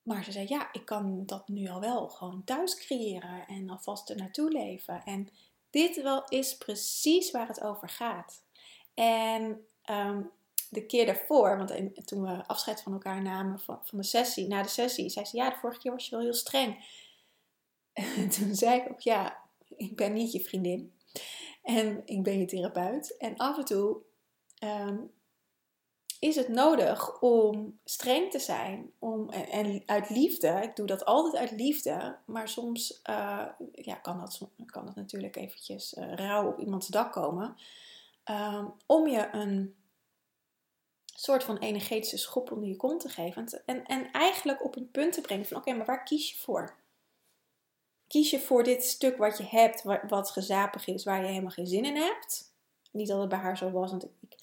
Maar 0.03 0.23
ze 0.23 0.31
zei, 0.31 0.45
ja, 0.47 0.69
ik 0.71 0.85
kan 0.85 1.25
dat 1.25 1.47
nu 1.47 1.67
al 1.67 1.79
wel 1.79 2.09
gewoon 2.09 2.43
thuis 2.43 2.75
creëren. 2.75 3.47
En 3.47 3.69
alvast 3.69 4.09
er 4.09 4.15
naartoe 4.15 4.51
leven. 4.51 5.03
En 5.03 5.29
dit 5.69 6.01
wel 6.01 6.23
is 6.27 6.57
precies 6.57 7.31
waar 7.31 7.47
het 7.47 7.61
over 7.61 7.89
gaat. 7.89 8.43
En 8.93 9.65
um, 9.89 10.31
de 10.69 10.85
keer 10.85 11.05
daarvoor, 11.05 11.57
want 11.57 12.07
toen 12.07 12.21
we 12.21 12.47
afscheid 12.47 12.81
van 12.81 12.93
elkaar 12.93 13.21
namen 13.21 13.59
van, 13.59 13.79
van 13.83 13.97
de 13.97 14.03
sessie, 14.03 14.47
na 14.47 14.61
de 14.61 14.69
sessie, 14.69 15.09
zei 15.09 15.25
ze, 15.25 15.37
ja, 15.37 15.49
de 15.49 15.55
vorige 15.55 15.79
keer 15.79 15.91
was 15.91 16.05
je 16.05 16.11
wel 16.15 16.19
heel 16.19 16.33
streng. 16.33 17.01
En 17.93 18.29
toen 18.37 18.55
zei 18.55 18.81
ik 18.81 18.89
ook, 18.91 18.99
ja, 18.99 19.37
ik 19.77 19.95
ben 19.95 20.13
niet 20.13 20.31
je 20.31 20.43
vriendin. 20.43 20.93
En 21.63 22.01
ik 22.05 22.23
ben 22.23 22.39
je 22.39 22.45
therapeut. 22.45 23.17
En 23.17 23.37
af 23.37 23.57
en 23.57 23.65
toe 23.65 23.97
um, 24.63 25.11
is 26.23 26.35
het 26.35 26.47
nodig 26.47 27.19
om 27.21 27.79
streng 27.85 28.31
te 28.31 28.39
zijn. 28.39 28.91
Om, 28.99 29.29
en, 29.29 29.83
uit 29.85 30.09
liefde, 30.09 30.59
ik 30.61 30.75
doe 30.75 30.85
dat 30.85 31.05
altijd 31.05 31.35
uit 31.35 31.51
liefde. 31.51 32.17
Maar 32.25 32.49
soms 32.49 33.01
uh, 33.09 33.45
ja, 33.71 33.95
kan, 33.95 34.19
dat, 34.19 34.39
kan 34.65 34.85
dat 34.85 34.95
natuurlijk 34.95 35.35
eventjes 35.35 35.93
uh, 35.93 36.13
rauw 36.13 36.47
op 36.47 36.59
iemands 36.59 36.87
dak 36.87 37.11
komen. 37.11 37.55
Um, 38.29 38.73
om 38.85 39.07
je 39.07 39.29
een 39.31 39.75
soort 41.05 41.43
van 41.43 41.57
energetische 41.57 42.17
schop 42.17 42.51
onder 42.51 42.69
je 42.69 42.75
kont 42.75 43.01
te 43.01 43.09
geven. 43.09 43.61
En, 43.65 43.85
en 43.85 44.11
eigenlijk 44.11 44.63
op 44.63 44.75
een 44.75 44.91
punt 44.91 45.13
te 45.13 45.21
brengen 45.21 45.45
van 45.45 45.57
oké, 45.57 45.73
maar 45.73 45.85
waar 45.85 46.03
kies 46.03 46.31
je 46.31 46.37
voor? 46.37 46.75
Kies 48.07 48.29
je 48.29 48.39
voor 48.39 48.63
dit 48.63 48.83
stuk 48.83 49.17
wat 49.17 49.37
je 49.37 49.45
hebt, 49.45 49.83
wat 50.09 50.31
gezapig 50.31 50.87
is, 50.87 51.03
waar 51.03 51.21
je 51.21 51.27
helemaal 51.27 51.51
geen 51.51 51.67
zin 51.67 51.85
in 51.85 51.95
hebt? 51.95 52.51
Niet 52.91 53.07
dat 53.07 53.19
het 53.19 53.29
bij 53.29 53.37
haar 53.37 53.57
zo 53.57 53.71
was, 53.71 53.91
want 53.91 54.03
ik, 54.03 54.37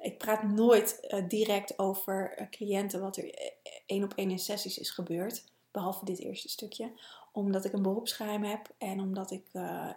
ik 0.00 0.18
praat 0.18 0.42
nooit 0.42 1.08
uh, 1.08 1.28
direct 1.28 1.78
over 1.78 2.40
uh, 2.40 2.46
cliënten 2.50 3.00
wat 3.00 3.16
er 3.16 3.34
eh, 3.34 3.50
één 3.86 4.04
op 4.04 4.12
één 4.14 4.30
in 4.30 4.38
sessies 4.38 4.78
is 4.78 4.90
gebeurd. 4.90 5.44
Behalve 5.70 6.04
dit 6.04 6.18
eerste 6.18 6.48
stukje. 6.48 6.92
Omdat 7.32 7.64
ik 7.64 7.72
een 7.72 7.82
beroepsgeheim 7.82 8.44
heb 8.44 8.74
en 8.78 9.00
omdat 9.00 9.30
ik 9.30 9.46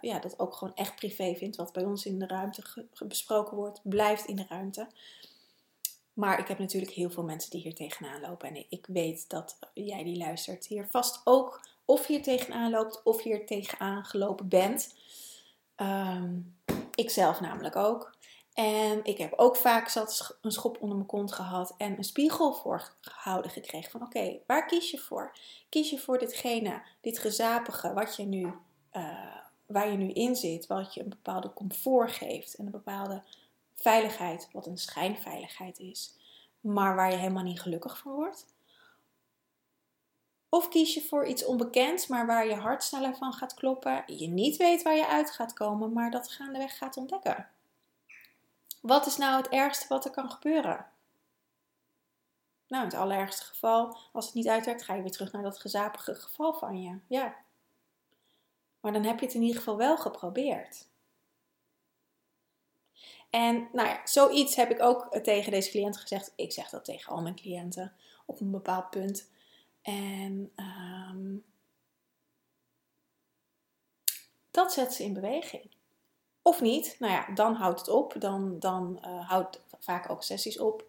ja, 0.00 0.18
dat 0.20 0.38
ook 0.38 0.54
gewoon 0.54 0.74
echt 0.74 0.94
privé 0.94 1.34
vind. 1.34 1.56
Wat 1.56 1.72
bij 1.72 1.84
ons 1.84 2.06
in 2.06 2.18
de 2.18 2.26
ruimte 2.26 2.86
besproken 3.06 3.56
wordt, 3.56 3.80
blijft 3.82 4.26
in 4.26 4.36
de 4.36 4.46
ruimte. 4.48 4.88
Maar 6.12 6.38
ik 6.38 6.48
heb 6.48 6.58
natuurlijk 6.58 6.92
heel 6.92 7.10
veel 7.10 7.22
mensen 7.22 7.50
die 7.50 7.60
hier 7.60 7.74
tegenaan 7.74 8.20
lopen. 8.20 8.48
En 8.48 8.66
ik 8.68 8.86
weet 8.86 9.28
dat 9.28 9.58
jij 9.74 10.04
die 10.04 10.16
luistert 10.16 10.66
hier 10.66 10.88
vast 10.88 11.20
ook 11.24 11.60
of 11.84 12.06
hier 12.06 12.22
tegenaan 12.22 12.70
loopt 12.70 13.02
of 13.02 13.22
hier 13.22 13.46
tegenaan 13.46 14.04
gelopen 14.04 14.48
bent. 14.48 14.94
Um, 15.76 16.56
ik 16.94 17.10
zelf 17.10 17.40
namelijk 17.40 17.76
ook. 17.76 18.16
En 18.54 19.04
ik 19.04 19.18
heb 19.18 19.32
ook 19.36 19.56
vaak 19.56 19.88
zat 19.88 20.38
een 20.40 20.52
schop 20.52 20.80
onder 20.80 20.96
mijn 20.96 21.08
kont 21.08 21.32
gehad 21.32 21.74
en 21.76 21.96
een 21.96 22.04
spiegel 22.04 22.54
voorgehouden 22.54 23.50
gekregen. 23.50 23.90
Van 23.90 24.02
oké, 24.02 24.38
waar 24.46 24.66
kies 24.66 24.90
je 24.90 24.98
voor? 24.98 25.36
Kies 25.68 25.90
je 25.90 25.98
voor 25.98 26.18
ditgene, 26.18 26.82
dit 27.00 27.18
gezapige, 27.18 27.92
wat 27.92 28.16
je 28.16 28.24
nu, 28.24 28.52
uh, 28.92 29.36
waar 29.66 29.90
je 29.90 29.96
nu 29.96 30.12
in 30.12 30.36
zit, 30.36 30.66
wat 30.66 30.94
je 30.94 31.02
een 31.02 31.08
bepaalde 31.08 31.52
comfort 31.52 32.12
geeft 32.12 32.54
en 32.54 32.64
een 32.64 32.70
bepaalde 32.70 33.22
veiligheid, 33.74 34.48
wat 34.52 34.66
een 34.66 34.78
schijnveiligheid 34.78 35.78
is, 35.78 36.14
maar 36.60 36.94
waar 36.94 37.10
je 37.10 37.16
helemaal 37.16 37.42
niet 37.42 37.60
gelukkig 37.60 37.98
van 37.98 38.12
wordt? 38.12 38.46
Of 40.48 40.68
kies 40.68 40.94
je 40.94 41.02
voor 41.02 41.26
iets 41.26 41.44
onbekends, 41.44 42.06
maar 42.06 42.26
waar 42.26 42.46
je 42.46 42.54
hart 42.54 42.82
sneller 42.82 43.16
van 43.16 43.32
gaat 43.32 43.54
kloppen, 43.54 44.02
je 44.06 44.28
niet 44.28 44.56
weet 44.56 44.82
waar 44.82 44.96
je 44.96 45.08
uit 45.08 45.30
gaat 45.30 45.52
komen, 45.52 45.92
maar 45.92 46.10
dat 46.10 46.28
gaandeweg 46.28 46.78
gaat 46.78 46.96
ontdekken? 46.96 47.48
Wat 48.86 49.06
is 49.06 49.16
nou 49.16 49.36
het 49.36 49.48
ergste 49.48 49.88
wat 49.88 50.04
er 50.04 50.10
kan 50.10 50.30
gebeuren? 50.30 50.86
Nou, 52.68 52.82
in 52.82 52.90
het 52.90 52.98
allerergste 52.98 53.44
geval, 53.44 53.96
als 54.12 54.26
het 54.26 54.34
niet 54.34 54.48
uitwerkt, 54.48 54.82
ga 54.82 54.94
je 54.94 55.02
weer 55.02 55.10
terug 55.10 55.32
naar 55.32 55.42
dat 55.42 55.58
gezapige 55.58 56.14
geval 56.14 56.54
van 56.54 56.82
je. 56.82 56.98
Ja. 57.06 57.36
Maar 58.80 58.92
dan 58.92 59.04
heb 59.04 59.18
je 59.18 59.26
het 59.26 59.34
in 59.34 59.42
ieder 59.42 59.56
geval 59.56 59.76
wel 59.76 59.96
geprobeerd. 59.96 60.88
En 63.30 63.68
nou 63.72 63.88
ja, 63.88 64.00
zoiets 64.06 64.56
heb 64.56 64.70
ik 64.70 64.82
ook 64.82 65.16
tegen 65.16 65.50
deze 65.50 65.70
cliënt 65.70 65.96
gezegd. 65.96 66.32
Ik 66.36 66.52
zeg 66.52 66.70
dat 66.70 66.84
tegen 66.84 67.12
al 67.12 67.22
mijn 67.22 67.36
cliënten 67.36 67.92
op 68.26 68.40
een 68.40 68.50
bepaald 68.50 68.90
punt. 68.90 69.30
En 69.82 70.52
um, 70.56 71.44
dat 74.50 74.72
zet 74.72 74.94
ze 74.94 75.04
in 75.04 75.12
beweging. 75.12 75.73
Of 76.46 76.60
niet, 76.60 76.96
nou 76.98 77.12
ja, 77.12 77.34
dan 77.34 77.54
houdt 77.54 77.80
het 77.80 77.88
op. 77.88 78.14
Dan, 78.18 78.58
dan 78.58 78.98
uh, 79.04 79.28
houdt 79.28 79.60
vaak 79.78 80.10
ook 80.10 80.22
sessies 80.22 80.58
op. 80.58 80.84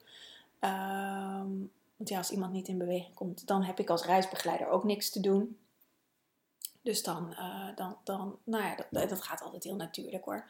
Um, 0.60 1.72
want 1.96 2.10
ja, 2.10 2.18
als 2.18 2.32
iemand 2.32 2.54
niet 2.54 2.68
in 2.68 2.78
beweging 2.78 3.14
komt, 3.14 3.48
dan 3.48 3.64
heb 3.64 3.80
ik 3.80 3.90
als 3.90 4.06
reisbegeleider 4.06 4.68
ook 4.68 4.84
niks 4.84 5.10
te 5.10 5.20
doen. 5.20 5.60
Dus 6.82 7.04
dan, 7.04 7.32
uh, 7.32 7.76
dan, 7.76 7.98
dan 8.04 8.40
nou 8.44 8.64
ja, 8.64 8.76
dat, 8.90 9.10
dat, 9.10 9.22
gaat 9.22 9.42
altijd 9.42 9.64
heel 9.64 9.76
natuurlijk 9.76 10.26
hoor. 10.26 10.50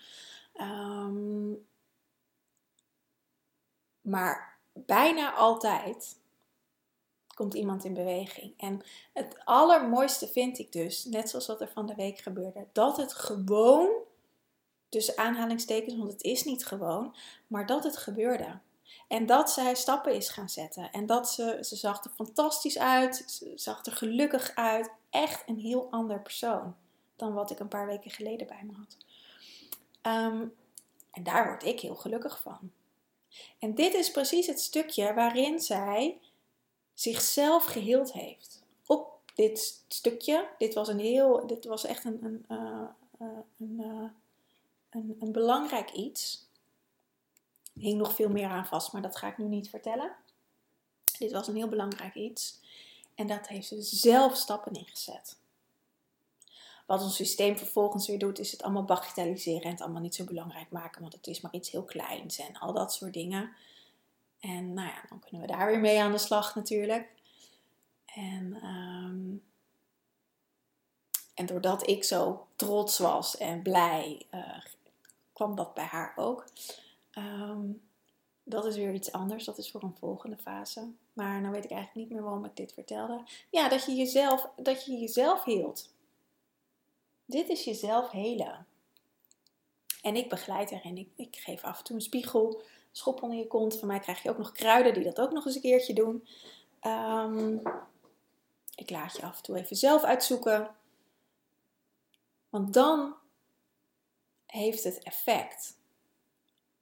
Um, 0.62 1.68
maar 4.02 4.58
bijna 4.74 5.34
altijd 5.34 6.18
komt 7.36 7.54
iemand 7.54 7.84
in 7.84 7.94
beweging. 7.94 8.54
En 8.58 8.82
het 9.14 9.38
allermooiste 9.44 10.28
vind 10.28 10.60
ik 10.60 10.72
dus, 10.72 11.06
net 11.06 11.30
zoals 11.30 11.48
wat 11.48 11.62
er 11.62 11.72
van 11.74 11.86
de 11.86 11.96
week 11.96 12.18
gebeurde, 12.18 12.68
dat 12.72 12.98
het 12.98 13.14
gewoon 13.14 14.05
tussen 14.96 15.18
aanhalingstekens, 15.18 15.96
want 15.98 16.12
het 16.12 16.24
is 16.24 16.44
niet 16.44 16.66
gewoon, 16.66 17.16
maar 17.48 17.66
dat 17.66 17.84
het 17.84 17.98
gebeurde. 17.98 18.60
En 19.08 19.26
dat 19.26 19.52
zij 19.52 19.76
stappen 19.76 20.16
is 20.16 20.30
gaan 20.30 20.50
zetten. 20.50 20.92
En 20.92 21.06
dat 21.06 21.30
ze, 21.30 21.58
ze 21.62 21.76
zag 21.76 22.04
er 22.04 22.12
fantastisch 22.16 22.78
uit, 22.78 23.24
ze 23.28 23.52
zag 23.56 23.86
er 23.86 23.92
gelukkig 23.92 24.56
uit. 24.56 24.90
Echt 25.10 25.44
een 25.46 25.60
heel 25.60 25.88
ander 25.92 26.22
persoon 26.22 26.76
dan 27.16 27.34
wat 27.34 27.52
ik 27.52 27.60
een 27.60 27.68
paar 27.68 27.86
weken 27.86 28.12
geleden 28.12 28.48
bij 28.48 28.62
me 28.64 28.74
had. 28.74 28.98
Um, 30.14 30.54
en 31.12 31.24
daar 31.24 31.46
word 31.46 31.64
ik 31.64 31.80
heel 31.80 31.96
gelukkig 31.96 32.42
van. 32.42 32.72
En 33.60 33.76
dit 33.76 33.94
is 33.94 34.12
precies 34.12 34.48
het 34.48 34.60
stukje 34.60 35.14
waarin 35.14 35.60
zij 35.60 36.20
zichzelf 36.94 37.66
geheeld 37.66 38.14
heeft. 38.14 38.64
Op 38.86 39.20
dit 39.34 39.84
stukje, 39.88 40.48
dit 40.58 40.74
was 40.74 40.88
een 40.88 41.00
heel, 41.00 41.48
dit 41.48 41.66
was 41.66 41.86
echt 41.86 42.06
een, 42.06 42.20
een, 42.24 42.46
uh, 42.50 43.28
een, 43.58 43.80
uh, 43.80 44.10
een, 44.96 45.16
een 45.20 45.32
belangrijk 45.32 45.92
iets. 45.92 46.44
Hing 47.74 47.98
nog 47.98 48.16
veel 48.16 48.30
meer 48.30 48.48
aan 48.48 48.66
vast, 48.66 48.94
maar 48.94 49.02
dat 49.02 49.16
ga 49.16 49.28
ik 49.28 49.38
nu 49.38 49.46
niet 49.46 49.70
vertellen. 49.70 50.16
Dit 51.18 51.32
was 51.32 51.48
een 51.48 51.56
heel 51.56 51.68
belangrijk 51.68 52.16
iets. 52.16 52.60
En 53.16 53.28
dat 53.28 53.48
heeft 53.48 53.68
ze 53.68 53.82
zelf 53.82 54.36
stappen 54.36 54.74
ingezet. 54.74 55.38
Wat 56.86 57.02
ons 57.02 57.16
systeem 57.16 57.58
vervolgens 57.58 58.08
weer 58.08 58.20
doet, 58.20 58.40
is 58.40 58.52
het 58.52 58.64
allemaal 58.64 58.86
bagatelliseren 58.86 59.62
en 59.62 59.70
het 59.70 59.82
allemaal 59.82 60.02
niet 60.02 60.16
zo 60.16 60.24
belangrijk 60.24 60.72
maken, 60.72 61.02
want 61.02 61.14
het 61.14 61.28
is 61.28 61.42
maar 61.42 61.54
iets 61.54 61.72
heel 61.72 61.84
kleins 61.84 62.40
en 62.40 62.58
al 62.58 62.74
dat 62.74 62.94
soort 62.94 63.14
dingen. 63.14 63.56
En 64.40 64.74
nou 64.74 64.88
ja, 64.88 65.06
dan 65.10 65.20
kunnen 65.20 65.42
we 65.42 65.48
daar 65.48 65.68
weer 65.68 65.80
mee 65.80 66.02
aan 66.02 66.12
de 66.12 66.18
slag 66.18 66.56
natuurlijk. 66.56 67.10
En 68.06 68.66
um, 68.66 69.44
en 71.36 71.46
doordat 71.46 71.88
ik 71.88 72.04
zo 72.04 72.48
trots 72.56 72.98
was 72.98 73.38
en 73.38 73.62
blij, 73.62 74.26
uh, 74.34 74.58
kwam 75.36 75.56
dat 75.56 75.74
bij 75.74 75.84
haar 75.84 76.14
ook. 76.16 76.46
Ehm, 77.12 77.72
dat 78.44 78.66
is 78.66 78.76
weer 78.76 78.94
iets 78.94 79.12
anders. 79.12 79.46
Dat 79.46 79.58
is 79.58 79.72
voor 79.72 79.84
een 79.84 79.96
volgende 80.00 80.38
fase. 80.38 80.92
Maar 81.14 81.42
nou 81.42 81.54
weet 81.54 81.64
ik 81.64 81.72
eigenlijk 81.72 82.00
niet 82.00 82.18
meer 82.18 82.28
waarom 82.28 82.46
ik 82.46 82.56
dit 82.56 82.74
vertelde. 82.74 83.24
Ja, 83.50 83.70
dat 83.70 83.86
je 83.86 83.96
jezelf, 83.96 84.50
dat 84.56 84.86
je 84.86 84.98
jezelf 84.98 85.44
hield. 85.44 85.94
Dit 87.26 87.50
is 87.50 87.64
jezelf 87.64 88.12
helen. 88.12 88.66
En 90.02 90.16
ik 90.16 90.30
begeleid 90.30 90.72
erin. 90.72 90.98
Ik, 90.98 91.10
ik 91.16 91.36
geef 91.36 91.64
af 91.64 91.78
en 91.78 91.84
toe 91.84 91.96
een 91.96 92.02
spiegel, 92.02 92.62
schop 92.92 93.24
onder 93.24 93.38
je 93.38 93.48
kont. 93.48 93.80
Van 93.80 93.88
mij 93.88 94.00
krijg 94.00 94.24
je 94.24 94.30
ook 94.30 94.38
nog 94.38 94.52
kruiden 94.52 94.94
die 94.94 95.04
dat 95.04 95.22
ook 95.22 95.32
nog 95.32 95.46
eens 95.46 95.56
een 95.56 95.62
keertje 95.62 95.94
doen. 95.94 96.28
Um, 96.82 97.62
ik 98.76 98.90
laat 98.90 99.16
je 99.16 99.24
af 99.24 99.38
en 99.38 99.44
toe 99.44 99.58
even 99.58 99.76
zelf 99.76 100.04
uitzoeken. 100.04 100.76
Want 102.50 102.74
dan 102.74 103.16
heeft 104.46 104.84
het 104.84 105.04
effect. 105.04 105.78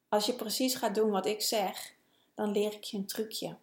Als 0.10 0.26
je 0.26 0.34
precies 0.34 0.76
gaat 0.76 0.96
doen 0.96 1.10
wat 1.10 1.26
ik 1.26 1.42
zeg, 1.42 1.94
dan 2.34 2.52
leer 2.52 2.74
ik 2.74 2.84
je 2.84 2.98
een 2.98 3.06
trucje. 3.06 3.58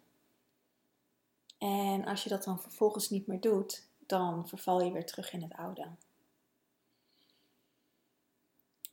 En 1.57 2.05
als 2.05 2.23
je 2.23 2.29
dat 2.29 2.43
dan 2.43 2.61
vervolgens 2.61 3.09
niet 3.09 3.27
meer 3.27 3.39
doet, 3.39 3.87
dan 4.05 4.47
verval 4.47 4.81
je 4.81 4.91
weer 4.91 5.05
terug 5.05 5.33
in 5.33 5.41
het 5.41 5.53
oude. 5.53 5.87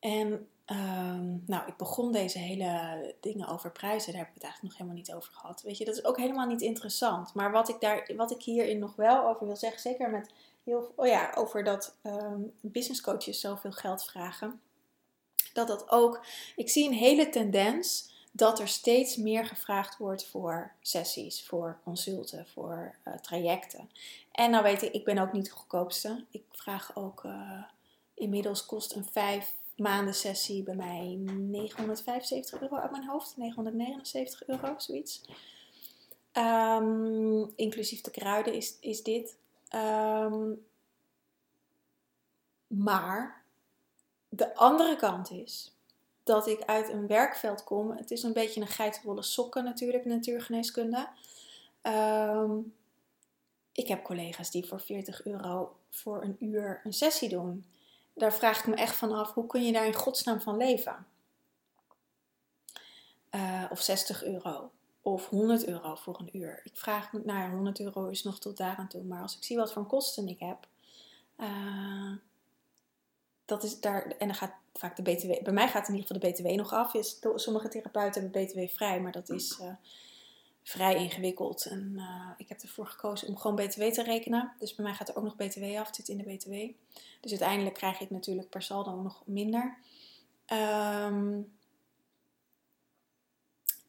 En 0.00 0.48
Ehm, 0.68 1.36
nou, 1.46 1.66
ik 1.66 1.76
begon 1.76 2.12
deze 2.12 2.38
hele 2.38 3.14
dingen 3.20 3.48
over 3.48 3.72
prijzen, 3.72 4.12
daar 4.12 4.20
heb 4.20 4.28
ik 4.28 4.34
het 4.34 4.42
eigenlijk 4.42 4.72
nog 4.72 4.82
helemaal 4.82 5.04
niet 5.04 5.14
over 5.14 5.32
gehad. 5.32 5.62
Weet 5.62 5.78
je, 5.78 5.84
dat 5.84 5.96
is 5.96 6.04
ook 6.04 6.16
helemaal 6.16 6.46
niet 6.46 6.60
interessant. 6.60 7.34
Maar 7.34 7.50
wat 7.50 7.68
ik, 7.68 7.80
daar, 7.80 8.10
wat 8.16 8.30
ik 8.30 8.42
hierin 8.42 8.78
nog 8.78 8.96
wel 8.96 9.28
over 9.28 9.46
wil 9.46 9.56
zeggen, 9.56 9.80
zeker 9.80 10.10
met 10.10 10.30
heel 10.64 10.92
oh 10.96 11.06
ja, 11.06 11.32
over 11.34 11.64
dat 11.64 11.96
um, 12.02 12.52
business 12.60 13.00
coaches 13.00 13.40
zoveel 13.40 13.72
geld 13.72 14.04
vragen. 14.04 14.60
Dat 15.58 15.78
dat 15.78 15.90
ook, 15.90 16.24
ik 16.56 16.68
zie 16.68 16.86
een 16.86 16.94
hele 16.94 17.28
tendens 17.28 18.10
dat 18.32 18.60
er 18.60 18.68
steeds 18.68 19.16
meer 19.16 19.46
gevraagd 19.46 19.96
wordt 19.96 20.26
voor 20.26 20.72
sessies, 20.80 21.46
voor 21.46 21.78
consulten, 21.84 22.46
voor 22.46 22.94
uh, 23.04 23.14
trajecten. 23.14 23.90
En 24.32 24.50
nou 24.50 24.62
weet 24.62 24.82
ik, 24.82 24.92
ik 24.92 25.04
ben 25.04 25.18
ook 25.18 25.32
niet 25.32 25.44
de 25.44 25.50
goedkoopste. 25.50 26.24
Ik 26.30 26.42
vraag 26.50 26.96
ook, 26.96 27.24
uh, 27.24 27.62
inmiddels 28.14 28.66
kost 28.66 28.94
een 28.94 29.04
5 29.04 29.54
maanden 29.76 30.14
sessie 30.14 30.62
bij 30.62 30.74
mij 30.74 31.18
975 31.36 32.60
euro 32.60 32.76
uit 32.76 32.90
mijn 32.90 33.08
hoofd. 33.08 33.36
979 33.36 34.46
euro, 34.46 34.74
zoiets. 34.76 35.22
Um, 36.32 37.52
inclusief 37.56 38.00
de 38.00 38.10
kruiden 38.10 38.54
is, 38.54 38.76
is 38.80 39.02
dit. 39.02 39.36
Um, 39.74 40.66
maar 42.66 43.46
de 44.38 44.54
andere 44.54 44.96
kant 44.96 45.30
is 45.30 45.72
dat 46.22 46.46
ik 46.46 46.62
uit 46.64 46.88
een 46.88 47.06
werkveld 47.06 47.64
kom. 47.64 47.90
Het 47.90 48.10
is 48.10 48.22
een 48.22 48.32
beetje 48.32 48.60
een 48.60 48.66
geitenwolle 48.66 49.22
sokken 49.22 49.64
natuurlijk, 49.64 50.04
natuurgeneeskunde. 50.04 51.08
Um, 51.82 52.74
ik 53.72 53.88
heb 53.88 54.04
collega's 54.04 54.50
die 54.50 54.66
voor 54.66 54.80
40 54.80 55.24
euro 55.24 55.76
voor 55.90 56.22
een 56.22 56.36
uur 56.40 56.80
een 56.84 56.92
sessie 56.92 57.28
doen 57.28 57.64
daar 58.18 58.32
vraag 58.32 58.58
ik 58.58 58.66
me 58.66 58.74
echt 58.74 58.96
van 58.96 59.12
af, 59.12 59.34
hoe 59.34 59.46
kun 59.46 59.64
je 59.64 59.72
daar 59.72 59.86
in 59.86 59.94
godsnaam 59.94 60.40
van 60.40 60.56
leven? 60.56 61.06
Uh, 63.30 63.64
of 63.70 63.80
60 63.80 64.24
euro. 64.24 64.70
Of 65.02 65.28
100 65.28 65.66
euro 65.66 65.94
voor 65.94 66.20
een 66.20 66.36
uur. 66.36 66.60
Ik 66.64 66.76
vraag 66.76 67.12
me, 67.12 67.20
nou 67.24 67.38
ja, 67.38 67.50
100 67.50 67.80
euro 67.80 68.06
is 68.06 68.22
nog 68.22 68.38
tot 68.38 68.56
daar 68.56 68.76
aan 68.76 68.88
toe. 68.88 69.02
Maar 69.02 69.22
als 69.22 69.36
ik 69.36 69.44
zie 69.44 69.56
wat 69.56 69.72
voor 69.72 69.86
kosten 69.86 70.28
ik 70.28 70.38
heb. 70.38 70.66
Uh, 71.36 72.12
dat 73.48 73.62
is 73.62 73.80
daar, 73.80 74.06
en 74.06 74.26
dan 74.26 74.36
gaat 74.36 74.52
vaak 74.74 74.96
de 74.96 75.02
BTW. 75.02 75.42
Bij 75.42 75.52
mij 75.52 75.68
gaat 75.68 75.88
in 75.88 75.94
ieder 75.94 76.06
geval 76.06 76.30
de 76.30 76.42
BTW 76.42 76.56
nog 76.56 76.72
af. 76.72 76.94
Is, 76.94 77.18
sommige 77.34 77.68
therapeuten 77.68 78.22
hebben 78.22 78.44
BTW 78.44 78.74
vrij. 78.76 79.00
Maar 79.00 79.12
dat 79.12 79.28
is. 79.28 79.58
Uh, 79.62 79.68
vrij 80.62 80.94
ingewikkeld. 80.94 81.66
En 81.66 81.92
uh, 81.96 82.30
ik 82.36 82.48
heb 82.48 82.60
ervoor 82.60 82.86
gekozen 82.86 83.28
om 83.28 83.36
gewoon 83.36 83.56
BTW 83.56 83.82
te 83.82 84.02
rekenen. 84.02 84.52
Dus 84.58 84.74
bij 84.74 84.84
mij 84.84 84.94
gaat 84.94 85.08
er 85.08 85.16
ook 85.16 85.24
nog 85.24 85.36
BTW 85.36 85.76
af. 85.78 85.88
Zit 85.92 86.08
in 86.08 86.16
de 86.16 86.34
BTW. 86.34 86.52
Dus 87.20 87.30
uiteindelijk 87.30 87.74
krijg 87.74 88.00
ik 88.00 88.10
natuurlijk 88.10 88.48
per 88.48 88.62
saldo 88.62 89.02
nog 89.02 89.22
minder. 89.26 89.78
Um, 90.52 91.56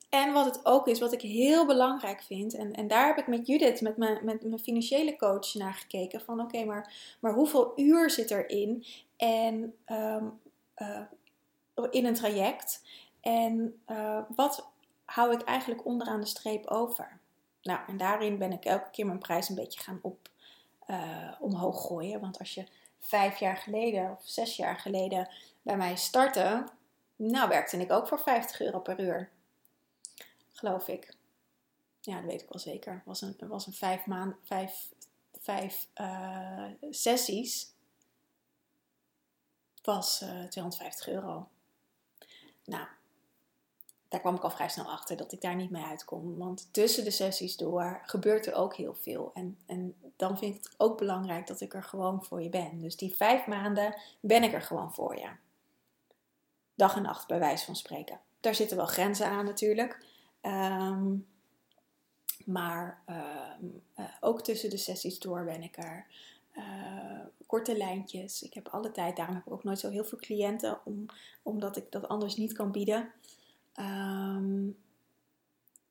en 0.10 0.34
wat 0.34 0.46
het 0.46 0.66
ook 0.66 0.88
is, 0.88 1.00
wat 1.00 1.14
ik 1.14 1.22
heel 1.22 1.66
belangrijk 1.66 2.24
vind, 2.24 2.54
en, 2.54 2.74
en 2.74 2.88
daar 2.88 3.08
heb 3.08 3.18
ik 3.18 3.28
met 3.28 3.48
Judith, 3.48 3.82
met 3.82 3.98
mijn, 3.98 4.26
met 4.26 4.44
mijn 4.44 4.60
financiële 4.60 5.16
coach, 5.16 5.54
naar 5.54 5.74
gekeken. 5.74 6.22
Van 6.22 6.42
oké, 6.42 6.64
maar, 6.66 6.94
maar 7.20 7.34
hoeveel 7.34 7.74
uur 7.76 8.10
zit 8.10 8.32
erin 8.32 8.86
en, 9.20 9.76
um, 9.88 10.40
uh, 10.78 11.02
in 11.90 12.06
een 12.06 12.14
traject? 12.14 12.82
En 13.22 13.82
uh, 13.88 14.20
wat 14.36 14.68
hou 15.06 15.34
ik 15.34 15.42
eigenlijk 15.42 15.86
onderaan 15.86 16.20
de 16.20 16.26
streep 16.26 16.66
over? 16.66 17.20
Nou, 17.62 17.80
en 17.88 17.98
daarin 17.98 18.38
ben 18.38 18.52
ik 18.52 18.66
elke 18.66 18.90
keer 18.90 19.06
mijn 19.06 19.20
prijs 19.20 19.50
een 19.50 19.56
beetje 19.56 19.80
gaan 19.80 20.00
op, 20.02 20.30
uh, 20.88 21.32
omhoog 21.40 21.86
gooien. 21.86 22.20
Want 22.20 22.40
als 22.40 22.54
je 22.54 22.66
vijf 23.00 23.38
jaar 23.38 23.58
geleden 23.58 24.12
of 24.12 24.22
zes 24.24 24.56
jaar 24.56 24.80
geleden 24.80 25.30
bij 25.62 25.78
mij 25.78 25.96
startte, 25.96 26.64
nou 27.16 27.50
werkte 27.50 27.78
ik 27.78 27.92
ook 27.92 28.08
voor 28.08 28.20
50 28.20 28.62
euro 28.62 28.80
per 28.80 29.00
uur. 29.00 29.30
Geloof 30.52 30.88
ik. 30.88 31.14
Ja, 32.02 32.16
dat 32.16 32.26
weet 32.32 32.42
ik 32.42 32.50
wel 32.50 32.62
zeker. 32.62 32.94
Het 32.94 33.06
was 33.06 33.22
een, 33.22 33.36
was 33.40 33.68
een 33.68 33.74
vijf, 33.74 34.06
maand, 34.06 34.36
vijf, 34.44 34.90
vijf 35.40 35.88
sessies. 36.90 37.74
Was 39.94 40.22
uh, 40.22 40.44
eh, 40.44 40.50
250 40.50 41.08
euro. 41.08 41.48
Nou, 42.66 42.88
daar 44.08 44.20
kwam 44.20 44.36
ik 44.36 44.44
al 44.44 44.50
vrij 44.50 44.70
snel 44.70 44.86
achter 44.86 45.18
dat 45.18 45.32
ik 45.32 45.42
daar 45.42 45.56
niet 45.56 45.70
mee 45.70 45.84
uitkom. 45.84 46.38
Want 46.38 46.70
tussen 46.72 47.04
de 47.04 47.12
sessies 47.12 47.58
door 47.58 48.02
gebeurt 48.06 48.46
er 48.46 48.54
ook 48.54 48.76
heel 48.76 48.96
veel. 48.96 49.32
En, 49.34 49.58
en 49.66 49.96
dan 50.16 50.38
vind 50.38 50.56
ik 50.56 50.64
het 50.64 50.74
ook 50.78 50.98
belangrijk 50.98 51.48
dat 51.48 51.62
ik 51.62 51.74
er 51.74 51.84
gewoon 51.84 52.24
voor 52.24 52.42
je 52.42 52.50
ben. 52.50 52.80
Dus 52.80 52.96
die 52.96 53.16
vijf 53.16 53.46
maanden 53.46 53.96
ben 54.20 54.44
ik 54.44 54.54
er 54.54 54.62
gewoon 54.62 54.94
voor 54.94 55.18
je. 55.18 55.30
Dag 56.76 56.96
en 56.96 57.02
nacht, 57.02 57.28
bij 57.28 57.40
wijze 57.40 57.66
van 57.66 57.76
spreken. 57.76 58.20
Daar 58.40 58.56
zitten 58.56 58.78
wel 58.78 58.86
grenzen 58.86 59.28
aan 59.28 59.46
natuurlijk. 59.46 60.06
Ehm, 60.42 61.16
maar 62.46 63.02
ehm, 63.06 63.66
eh, 63.94 64.06
ook 64.20 64.42
tussen 64.42 64.70
de 64.70 64.78
sessies 64.78 65.20
door 65.20 65.44
ben 65.44 65.64
ik 65.64 65.78
er. 65.78 66.06
Uh, 66.58 67.26
korte 67.46 67.78
lijntjes. 67.78 68.42
Ik 68.42 68.54
heb 68.54 68.68
alle 68.68 68.92
tijd, 68.92 69.16
daarom 69.16 69.36
heb 69.36 69.46
ik 69.46 69.54
ook 69.54 69.64
nooit 69.64 69.80
zo 69.80 69.90
heel 69.90 70.04
veel 70.04 70.18
cliënten, 70.18 70.80
om, 70.86 71.06
omdat 71.44 71.78
ik 71.78 71.92
dat 71.92 72.08
anders 72.08 72.36
niet 72.36 72.54
kan 72.54 72.72
bieden. 72.72 73.12
Um, 73.80 74.78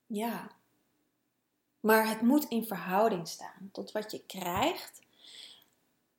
ja. 0.07 0.51
Maar 1.81 2.09
het 2.09 2.21
moet 2.21 2.44
in 2.44 2.66
verhouding 2.66 3.29
staan 3.29 3.68
tot 3.73 3.92
wat 3.92 4.11
je 4.11 4.23
krijgt 4.27 5.01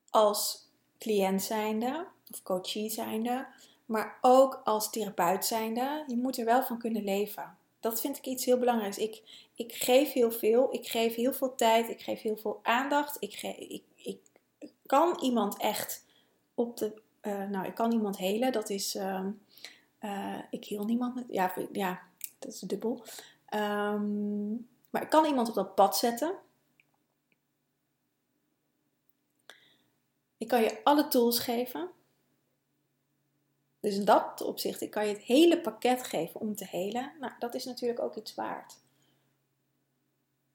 als 0.09 0.67
cliënt 0.97 1.43
zijnde 1.43 2.07
of 2.31 2.43
coachie 2.43 2.89
zijnde, 2.89 3.47
maar 3.85 4.17
ook 4.21 4.61
als 4.63 4.89
therapeut 4.89 5.45
zijnde. 5.45 6.03
Je 6.07 6.17
moet 6.17 6.37
er 6.37 6.45
wel 6.45 6.63
van 6.63 6.77
kunnen 6.77 7.03
leven. 7.03 7.57
Dat 7.79 8.01
vind 8.01 8.17
ik 8.17 8.25
iets 8.25 8.45
heel 8.45 8.57
belangrijks. 8.57 8.97
Ik, 8.97 9.47
ik 9.55 9.73
geef 9.73 10.11
heel 10.11 10.31
veel, 10.31 10.73
ik 10.73 10.87
geef 10.87 11.15
heel 11.15 11.33
veel 11.33 11.55
tijd, 11.55 11.89
ik 11.89 12.01
geef 12.01 12.21
heel 12.21 12.37
veel 12.37 12.59
aandacht. 12.63 13.17
Ik, 13.19 13.41
ik 13.69 13.83
kan 14.89 15.19
iemand 15.21 15.57
echt 15.57 16.05
op 16.53 16.77
de. 16.77 17.01
Uh, 17.21 17.43
nou, 17.43 17.65
ik 17.65 17.75
kan 17.75 17.91
iemand 17.91 18.17
helen. 18.17 18.51
Dat 18.51 18.69
is. 18.69 18.95
Uh, 18.95 19.25
uh, 20.01 20.39
ik 20.49 20.65
heel 20.65 20.85
niemand 20.85 21.15
met. 21.15 21.25
Ja, 21.27 21.53
ja 21.71 22.01
dat 22.39 22.53
is 22.53 22.59
dubbel. 22.59 23.03
Um, 23.53 24.67
maar 24.89 25.01
ik 25.01 25.09
kan 25.09 25.25
iemand 25.25 25.49
op 25.49 25.55
dat 25.55 25.75
pad 25.75 25.97
zetten. 25.97 26.35
Ik 30.37 30.47
kan 30.47 30.61
je 30.61 30.83
alle 30.83 31.07
tools 31.07 31.39
geven. 31.39 31.89
Dus 33.79 33.95
in 33.95 34.05
dat 34.05 34.41
opzicht, 34.41 34.81
ik 34.81 34.91
kan 34.91 35.07
je 35.07 35.13
het 35.13 35.23
hele 35.23 35.61
pakket 35.61 36.03
geven 36.03 36.39
om 36.39 36.55
te 36.55 36.65
helen. 36.65 37.11
Nou, 37.19 37.33
dat 37.39 37.53
is 37.53 37.65
natuurlijk 37.65 37.99
ook 37.99 38.15
iets 38.15 38.35
waard. 38.35 38.79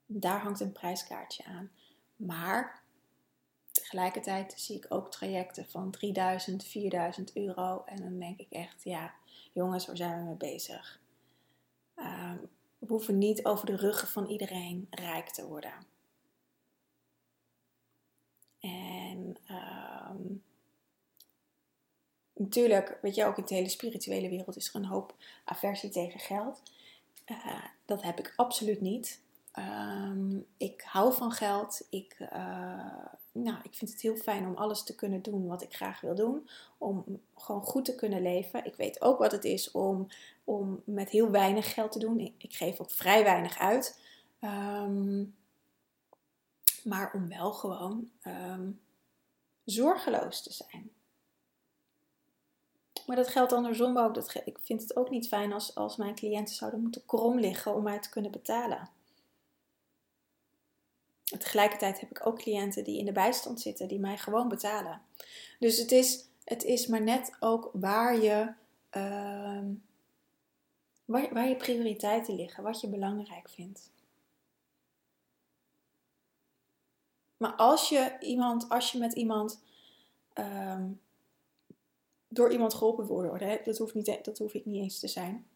Daar 0.07 0.40
hangt 0.40 0.61
een 0.61 0.73
prijskaartje 0.73 1.44
aan. 1.44 1.70
Maar 2.16 2.84
tegelijkertijd 3.85 4.55
zie 4.57 4.77
ik 4.77 4.87
ook 4.88 5.11
trajecten 5.11 5.66
van 5.66 5.90
3000, 5.90 6.64
4000 6.64 7.37
euro. 7.37 7.83
En 7.87 7.97
dan 7.97 8.18
denk 8.18 8.38
ik 8.38 8.51
echt, 8.51 8.85
ja, 8.85 9.14
jongens, 9.53 9.87
waar 9.87 9.97
zijn 9.97 10.18
we 10.18 10.25
mee 10.25 10.53
bezig? 10.53 11.01
Uh, 11.97 12.33
we 12.79 12.87
hoeven 12.87 13.18
niet 13.18 13.44
over 13.44 13.66
de 13.66 13.77
ruggen 13.77 14.09
van 14.09 14.27
iedereen 14.27 14.87
rijk 14.90 15.29
te 15.29 15.47
worden. 15.47 15.73
En 18.61 19.37
uh, 19.51 20.11
natuurlijk, 22.35 22.99
weet 23.03 23.14
je, 23.14 23.25
ook 23.25 23.38
in 23.38 23.44
de 23.44 23.55
hele 23.55 23.68
spirituele 23.68 24.29
wereld 24.29 24.57
is 24.57 24.68
er 24.68 24.75
een 24.75 24.85
hoop 24.85 25.14
aversie 25.44 25.90
tegen 25.90 26.20
geld. 26.20 26.62
Uh, 27.27 27.64
dat 27.85 28.03
heb 28.03 28.18
ik 28.18 28.33
absoluut 28.37 28.81
niet. 28.81 29.20
Ehm, 29.55 30.40
ik 30.57 30.83
hou 30.83 31.14
van 31.14 31.33
geld. 31.33 31.87
Ik, 31.90 32.17
uh, 32.19 33.07
nou, 33.33 33.57
ik 33.62 33.75
vind 33.75 33.90
het 33.90 34.01
heel 34.01 34.17
fijn 34.17 34.47
om 34.47 34.55
alles 34.55 34.83
te 34.83 34.95
kunnen 34.95 35.23
doen 35.23 35.47
wat 35.47 35.62
ik 35.62 35.75
graag 35.75 36.01
wil 36.01 36.14
doen. 36.14 36.49
Om 36.79 37.21
gewoon 37.37 37.62
goed 37.62 37.85
te 37.85 37.95
kunnen 37.95 38.23
leven. 38.23 38.64
Ik 38.64 38.75
weet 38.75 39.03
ook 39.03 39.19
wat 39.19 39.33
het 39.33 39.45
is 39.45 39.71
om, 39.71 40.07
om 40.45 40.83
met 40.85 41.11
heel 41.11 41.31
weinig 41.31 41.75
geld 41.75 41.93
te 41.93 41.99
doen. 41.99 42.19
Ik, 42.19 42.55
geef 42.55 42.81
ook 42.81 42.90
vrij 42.90 43.25
weinig 43.25 43.59
uit. 43.59 44.01
Um, 44.40 45.35
maar 46.85 47.12
om 47.12 47.29
wel 47.29 47.53
gewoon 47.53 48.11
um, 48.27 48.81
zorgeloos 49.64 50.43
te 50.43 50.53
zijn. 50.53 50.90
Maar 53.07 53.17
dat 53.17 53.29
geldt 53.29 53.53
andersom 53.53 53.99
ook. 53.99 54.14
Dat, 54.14 54.40
ik 54.45 54.59
vind 54.62 54.81
het 54.81 54.97
ook 54.97 55.11
niet 55.11 55.29
fijn 55.29 55.53
als, 55.53 55.75
als 55.75 55.97
mijn 55.97 56.14
cliënten 56.14 56.55
zouden 56.55 56.81
moeten 56.81 57.07
krom 57.07 57.38
liggen 57.38 57.75
om 57.75 57.83
mij 57.83 57.99
te 57.99 58.11
kunnen 58.11 58.31
betalen. 58.31 58.88
Tegelijkertijd 61.38 62.01
heb 62.01 62.11
ik 62.11 62.27
ook 62.27 62.38
cliënten 62.38 62.85
die 62.85 62.99
in 62.99 63.05
de 63.05 63.12
bijstand 63.12 63.61
zitten, 63.61 63.88
die 63.88 63.99
mij 63.99 64.16
gewoon 64.16 64.49
betalen. 64.49 65.03
Dus 65.59 65.79
het 65.79 65.92
is, 65.92 66.29
het 66.44 66.64
is 66.64 66.87
maar 66.87 67.03
net 67.03 67.37
ook 67.40 67.70
waar 67.73 68.20
je, 68.20 68.53
uh, 68.97 69.61
waar, 71.05 71.35
waar 71.35 71.49
je 71.49 71.57
prioriteiten 71.57 72.35
liggen, 72.35 72.62
wat 72.62 72.81
je 72.81 72.88
belangrijk 72.88 73.49
vindt. 73.49 73.90
Maar 77.37 77.53
als 77.53 77.88
je 77.88 78.16
iemand, 78.20 78.68
als 78.68 78.92
je 78.92 78.99
met 78.99 79.12
iemand 79.12 79.62
ehm, 80.33 80.87
door 82.29 82.53
iemand 82.53 82.75
geholpen 82.75 83.07
wil 83.07 83.27
worden, 83.27 83.61
dat, 83.64 83.79
hoeft 83.79 83.94
niet, 83.94 84.25
dat 84.25 84.38
hoef 84.38 84.55
ik 84.55 84.64
niet 84.64 84.83
eens 84.83 84.99
te 84.99 85.09
zijn. 85.09 85.47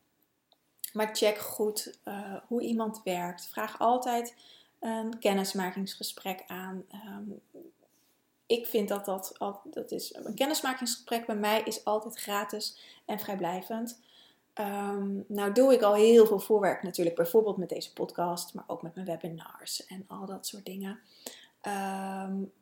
Maar 0.92 1.16
check 1.16 1.38
goed 1.38 1.98
uh, 2.04 2.36
hoe 2.46 2.62
iemand 2.62 3.00
werkt. 3.04 3.46
Vraag 3.46 3.78
altijd 3.78 4.34
een 4.78 5.18
kennismakingsgesprek 5.18 6.44
aan. 6.46 6.84
Um, 6.92 7.40
ik 8.46 8.66
vind 8.66 8.88
dat 8.88 9.04
dat, 9.04 9.34
dat 9.64 9.90
is. 9.90 10.14
Een 10.14 10.34
kennismakingsgesprek 10.34 11.26
bij 11.26 11.36
mij 11.36 11.62
is 11.62 11.84
altijd 11.84 12.18
gratis 12.18 12.78
en 13.04 13.18
vrijblijvend. 13.18 14.00
Um, 14.54 15.24
nou 15.28 15.52
doe 15.52 15.72
ik 15.72 15.82
al 15.82 15.94
heel 15.94 16.26
veel 16.26 16.38
voorwerk 16.38 16.82
natuurlijk, 16.82 17.16
bijvoorbeeld 17.16 17.56
met 17.56 17.68
deze 17.68 17.92
podcast, 17.92 18.54
maar 18.54 18.64
ook 18.66 18.82
met 18.82 18.94
mijn 18.94 19.06
webinars 19.06 19.86
en 19.86 20.04
al 20.08 20.26
dat 20.26 20.46
soort 20.46 20.64
dingen. 20.64 21.00
Um, 21.62 22.52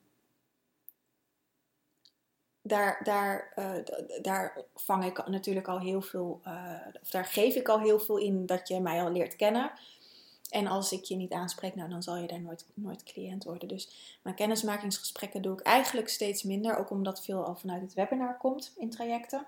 daar, 2.62 3.00
daar, 3.02 3.52
uh, 3.56 3.72
daar 4.22 4.62
vang 4.74 5.04
ik 5.04 5.26
natuurlijk 5.26 5.68
al 5.68 5.80
heel 5.80 6.02
veel, 6.02 6.40
uh, 6.46 6.72
of 7.02 7.10
daar 7.10 7.24
geef 7.24 7.54
ik 7.54 7.68
al 7.68 7.80
heel 7.80 7.98
veel 7.98 8.16
in 8.16 8.46
dat 8.46 8.68
je 8.68 8.80
mij 8.80 9.02
al 9.02 9.10
leert 9.10 9.36
kennen. 9.36 9.70
En 10.50 10.66
als 10.66 10.92
ik 10.92 11.04
je 11.04 11.16
niet 11.16 11.32
aanspreek, 11.32 11.74
nou, 11.74 11.88
dan 11.90 12.02
zal 12.02 12.16
je 12.16 12.26
daar 12.26 12.40
nooit, 12.40 12.66
nooit 12.74 13.02
cliënt 13.02 13.44
worden. 13.44 13.68
Dus 13.68 14.18
mijn 14.22 14.36
kennismakingsgesprekken 14.36 15.42
doe 15.42 15.52
ik 15.52 15.60
eigenlijk 15.60 16.08
steeds 16.08 16.42
minder, 16.42 16.76
ook 16.76 16.90
omdat 16.90 17.24
veel 17.24 17.44
al 17.44 17.56
vanuit 17.56 17.82
het 17.82 17.94
webinar 17.94 18.36
komt 18.36 18.72
in 18.76 18.90
trajecten. 18.90 19.46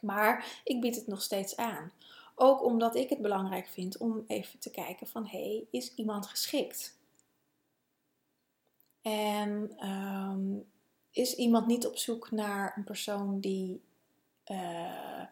Maar 0.00 0.60
ik 0.64 0.80
bied 0.80 0.96
het 0.96 1.06
nog 1.06 1.22
steeds 1.22 1.56
aan. 1.56 1.92
Ook 2.34 2.64
omdat 2.64 2.94
ik 2.94 3.08
het 3.08 3.22
belangrijk 3.22 3.66
vind 3.66 3.96
om 3.96 4.24
even 4.26 4.58
te 4.58 4.70
kijken 4.70 5.06
van, 5.06 5.26
hé, 5.26 5.38
hey, 5.38 5.66
is 5.70 5.94
iemand 5.94 6.26
geschikt? 6.26 6.96
En 9.02 9.72
ehm, 9.76 10.58
is 11.10 11.34
iemand 11.34 11.66
niet 11.66 11.86
op 11.86 11.96
zoek 11.96 12.30
naar 12.30 12.76
een 12.76 12.84
persoon 12.84 13.40
die, 13.40 13.80
uh, 14.50 15.24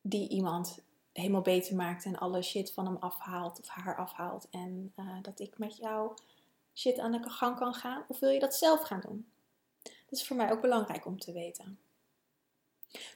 die 0.00 0.28
iemand 0.28 0.78
helemaal 1.18 1.40
beter 1.40 1.76
maakt 1.76 2.04
en 2.04 2.18
alle 2.18 2.42
shit 2.42 2.72
van 2.72 2.86
hem 2.86 2.96
afhaalt 2.96 3.60
of 3.60 3.68
haar 3.68 3.96
afhaalt 3.96 4.46
en 4.50 4.92
uh, 4.96 5.16
dat 5.22 5.40
ik 5.40 5.58
met 5.58 5.76
jou 5.76 6.12
shit 6.74 6.98
aan 6.98 7.12
de 7.12 7.30
gang 7.30 7.56
kan 7.56 7.74
gaan? 7.74 8.04
Of 8.08 8.18
wil 8.18 8.30
je 8.30 8.38
dat 8.38 8.54
zelf 8.54 8.82
gaan 8.82 9.00
doen? 9.00 9.30
Dat 9.82 10.18
is 10.18 10.26
voor 10.26 10.36
mij 10.36 10.52
ook 10.52 10.60
belangrijk 10.60 11.06
om 11.06 11.18
te 11.18 11.32
weten. 11.32 11.78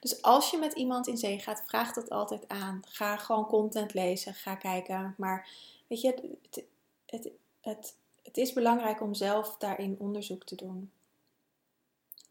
Dus 0.01 0.23
als 0.23 0.51
je 0.51 0.59
met 0.59 0.73
iemand 0.73 1.07
in 1.07 1.17
zee 1.17 1.39
gaat, 1.39 1.63
vraag 1.67 1.93
dat 1.93 2.11
altijd 2.11 2.49
aan. 2.49 2.81
Ga 2.89 3.17
gewoon 3.17 3.47
content 3.47 3.95
lezen, 3.95 4.35
ga 4.35 4.55
kijken. 4.55 5.15
Maar 5.19 5.49
weet 5.87 6.01
je, 6.01 6.39
het, 6.43 6.65
het, 7.07 7.31
het 7.61 7.95
het 8.23 8.37
is 8.37 8.53
belangrijk 8.53 9.01
om 9.01 9.15
zelf 9.15 9.57
daarin 9.57 9.97
onderzoek 9.99 10.45
te 10.45 10.55
doen. 10.55 10.93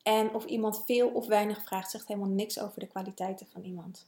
En 0.04 0.34
of 0.34 0.46
iemand 0.46 0.84
veel 0.86 1.10
of 1.10 1.28
weinig 1.28 1.64
vraagt, 1.64 1.92
zegt 1.92 2.08
helemaal 2.08 2.30
niks 2.30 2.60
over 2.60 2.80
de 2.80 2.88
kwaliteiten 2.88 3.48
van 3.48 3.64
iemand. 3.64 4.06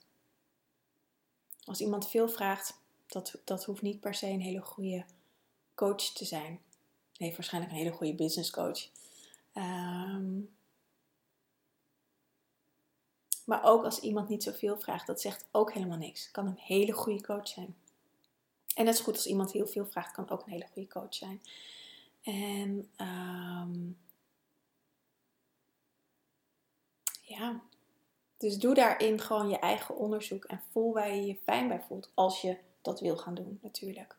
Als 1.65 1.81
iemand 1.81 2.09
veel 2.09 2.29
vraagt, 2.29 2.81
dat, 3.07 3.41
dat 3.43 3.65
hoeft 3.65 3.81
niet 3.81 3.99
per 3.99 4.13
se 4.13 4.27
een 4.27 4.41
hele 4.41 4.61
goede 4.61 5.05
coach 5.75 6.03
te 6.03 6.25
zijn. 6.25 6.61
Nee, 7.17 7.31
waarschijnlijk 7.31 7.73
een 7.73 7.79
hele 7.79 7.91
goede 7.91 8.15
business 8.15 8.49
coach. 8.49 8.89
Ehm, 9.53 10.39
maar 13.45 13.63
ook 13.63 13.83
als 13.83 13.99
iemand 13.99 14.29
niet 14.29 14.43
zoveel 14.43 14.79
vraagt, 14.79 15.07
dat 15.07 15.21
zegt 15.21 15.47
ook 15.51 15.73
helemaal 15.73 15.97
niks. 15.97 16.31
Kan 16.31 16.47
een 16.47 16.57
hele 16.57 16.91
goede 16.91 17.21
coach 17.21 17.47
zijn. 17.47 17.75
En 18.75 18.85
net 18.85 18.97
zo 18.97 19.03
goed 19.03 19.15
als 19.15 19.27
iemand 19.27 19.51
heel 19.51 19.67
veel 19.67 19.85
vraagt, 19.85 20.13
kan 20.13 20.29
ook 20.29 20.45
een 20.45 20.51
hele 20.51 20.67
goede 20.73 20.89
coach 20.89 21.13
zijn. 21.13 21.41
En 22.21 22.89
um, 22.97 23.97
ja, 27.21 27.61
dus 28.43 28.57
doe 28.57 28.73
daarin 28.73 29.19
gewoon 29.19 29.49
je 29.49 29.59
eigen 29.59 29.97
onderzoek 29.97 30.45
en 30.45 30.61
voel 30.71 30.93
waar 30.93 31.15
je 31.15 31.25
je 31.25 31.37
fijn 31.43 31.67
bij 31.67 31.81
voelt 31.81 32.11
als 32.13 32.41
je 32.41 32.57
dat 32.81 32.99
wil 32.99 33.17
gaan 33.17 33.33
doen 33.33 33.59
natuurlijk. 33.61 34.15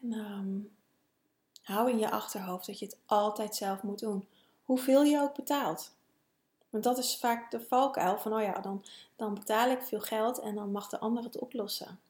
En 0.00 0.12
um, 0.12 0.76
hou 1.62 1.90
in 1.90 1.98
je 1.98 2.10
achterhoofd 2.10 2.66
dat 2.66 2.78
je 2.78 2.84
het 2.84 2.96
altijd 3.06 3.56
zelf 3.56 3.82
moet 3.82 3.98
doen. 3.98 4.28
Hoeveel 4.64 5.02
je 5.02 5.20
ook 5.20 5.34
betaalt. 5.34 5.94
Want 6.70 6.84
dat 6.84 6.98
is 6.98 7.16
vaak 7.16 7.50
de 7.50 7.60
valkuil 7.60 8.18
van, 8.18 8.32
oh 8.32 8.42
ja, 8.42 8.60
dan, 8.60 8.84
dan 9.16 9.34
betaal 9.34 9.70
ik 9.70 9.82
veel 9.82 10.00
geld 10.00 10.38
en 10.38 10.54
dan 10.54 10.72
mag 10.72 10.88
de 10.88 10.98
ander 10.98 11.24
het 11.24 11.38
oplossen. 11.38 12.00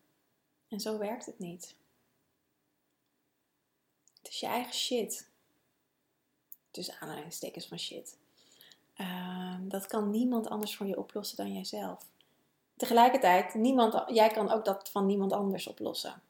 En 0.69 0.81
zo 0.81 0.99
werkt 0.99 1.27
het 1.27 1.39
niet. 1.39 1.75
Het 4.23 4.29
is 4.29 4.41
je 4.41 4.47
eigen 4.47 4.75
shit. 4.75 5.29
Dus 6.71 7.01
aanhalingstekens 7.01 7.67
van 7.67 7.79
shit. 7.79 8.17
Ehm, 9.01 9.69
dat 9.69 9.87
kan 9.87 10.11
niemand 10.11 10.49
anders 10.49 10.77
voor 10.77 10.87
je 10.87 10.99
oplossen 10.99 11.37
dan 11.37 11.53
jijzelf. 11.53 12.07
Tegelijkertijd, 12.77 13.55
niemand, 13.55 14.03
jij 14.07 14.29
kan 14.29 14.51
ook 14.51 14.65
dat 14.65 14.91
van 14.91 15.07
niemand 15.07 15.33
anders 15.33 15.67
oplossen. 15.67 16.23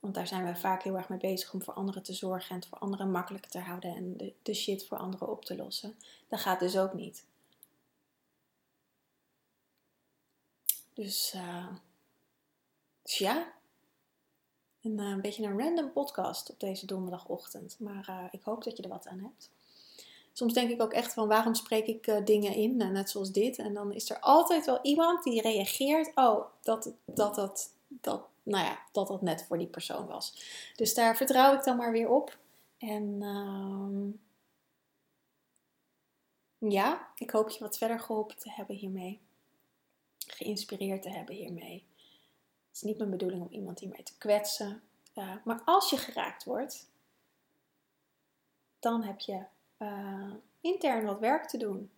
Want 0.00 0.14
daar 0.14 0.26
zijn 0.26 0.44
we 0.44 0.56
vaak 0.56 0.82
heel 0.82 0.96
erg 0.96 1.08
mee 1.08 1.18
bezig 1.18 1.52
om 1.52 1.62
voor 1.62 1.74
anderen 1.74 2.02
te 2.02 2.12
zorgen 2.12 2.50
en 2.50 2.56
het 2.56 2.66
voor 2.66 2.78
anderen 2.78 3.10
makkelijker 3.10 3.50
te 3.50 3.58
houden 3.58 3.94
en 3.94 4.16
de, 4.16 4.34
de 4.42 4.54
shit 4.54 4.86
voor 4.86 4.98
anderen 4.98 5.28
op 5.28 5.44
te 5.44 5.56
lossen. 5.56 5.98
Dat 6.28 6.40
gaat 6.40 6.60
dus 6.60 6.78
ook 6.78 6.92
niet. 6.92 7.26
Dus, 10.92 11.32
uh, 11.34 11.68
dus 13.02 13.18
ja, 13.18 13.52
een, 14.82 14.98
uh, 14.98 15.08
een, 15.08 15.20
beetje 15.20 15.44
een 15.44 15.58
random 15.58 15.92
podcast 15.92 16.50
op 16.50 16.60
deze 16.60 16.86
donderdagochtend. 16.86 17.76
Maar 17.78 18.06
uh, 18.10 18.24
ik 18.30 18.42
hoop 18.42 18.64
dat 18.64 18.76
je 18.76 18.82
er 18.82 18.88
wat 18.88 19.06
aan 19.06 19.20
hebt. 19.20 19.50
Soms 20.38 20.52
denk 20.52 20.70
ik 20.70 20.82
ook 20.82 20.92
echt 20.92 21.12
van 21.12 21.28
waarom 21.28 21.54
spreek 21.54 21.86
ik 21.86 22.06
uh, 22.06 22.24
dingen 22.24 22.54
in, 22.54 22.76
net 22.76 23.10
zoals 23.10 23.32
dit. 23.32 23.58
En 23.58 23.74
dan 23.74 23.92
is 23.92 24.10
er 24.10 24.20
altijd 24.20 24.66
wel 24.66 24.78
iemand 24.82 25.22
die 25.22 25.40
reageert. 25.40 26.10
Oh, 26.14 26.44
dat 26.62 26.92
dat, 27.04 27.34
dat, 27.34 27.72
dat, 27.88 28.26
nou 28.42 28.64
ja, 28.64 28.78
dat 28.92 29.08
dat 29.08 29.22
net 29.22 29.44
voor 29.46 29.58
die 29.58 29.66
persoon 29.66 30.06
was. 30.06 30.34
Dus 30.76 30.94
daar 30.94 31.16
vertrouw 31.16 31.54
ik 31.54 31.64
dan 31.64 31.76
maar 31.76 31.92
weer 31.92 32.08
op. 32.08 32.38
En 32.78 33.22
uh, 33.22 34.12
ja, 36.70 37.08
ik 37.16 37.30
hoop 37.30 37.48
je 37.48 37.58
wat 37.58 37.78
verder 37.78 38.00
geholpen 38.00 38.36
te 38.36 38.50
hebben 38.50 38.76
hiermee. 38.76 39.20
Geïnspireerd 40.26 41.02
te 41.02 41.10
hebben 41.10 41.34
hiermee. 41.34 41.84
Het 42.68 42.76
is 42.76 42.82
niet 42.82 42.98
mijn 42.98 43.10
bedoeling 43.10 43.42
om 43.42 43.50
iemand 43.50 43.80
hiermee 43.80 44.02
te 44.02 44.18
kwetsen. 44.18 44.82
Uh, 45.14 45.34
maar 45.44 45.62
als 45.64 45.90
je 45.90 45.96
geraakt 45.96 46.44
wordt, 46.44 46.90
dan 48.78 49.02
heb 49.02 49.20
je 49.20 49.44
uh, 49.78 50.32
intern 50.60 51.04
wat 51.04 51.18
werk 51.18 51.48
te 51.48 51.56
doen. 51.56 51.90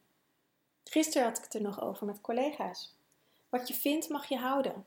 Gisteren 0.85 1.27
had 1.27 1.39
ik 1.39 1.45
het 1.45 1.55
er 1.55 1.63
nog 1.63 1.81
over 1.81 2.07
met 2.07 2.21
collega's. 2.21 2.95
Wat 3.49 3.69
je 3.69 3.75
vindt, 3.75 4.09
mag 4.09 4.29
je 4.29 4.37
houden. 4.37 4.87